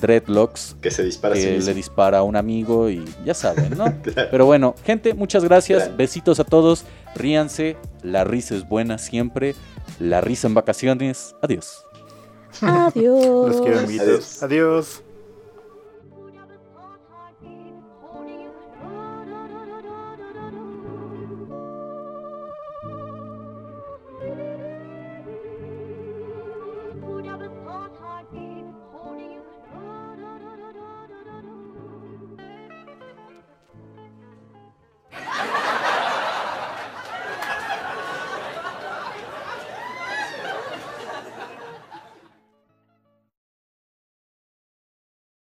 [0.00, 3.84] dreadlocks que se dispara a sí le dispara a un amigo y ya saben, ¿no?
[4.02, 4.28] Claro.
[4.30, 5.84] Pero bueno, gente, muchas gracias.
[5.84, 5.96] Claro.
[5.96, 6.84] Besitos a todos.
[7.14, 7.76] Ríanse.
[8.02, 9.54] La risa es buena siempre.
[9.98, 11.34] La risa en vacaciones.
[11.40, 11.84] Adiós.
[12.60, 13.48] Adiós.
[13.48, 14.42] Los quiero, amiguitos.
[14.42, 14.42] Adiós.
[14.42, 15.03] Adiós.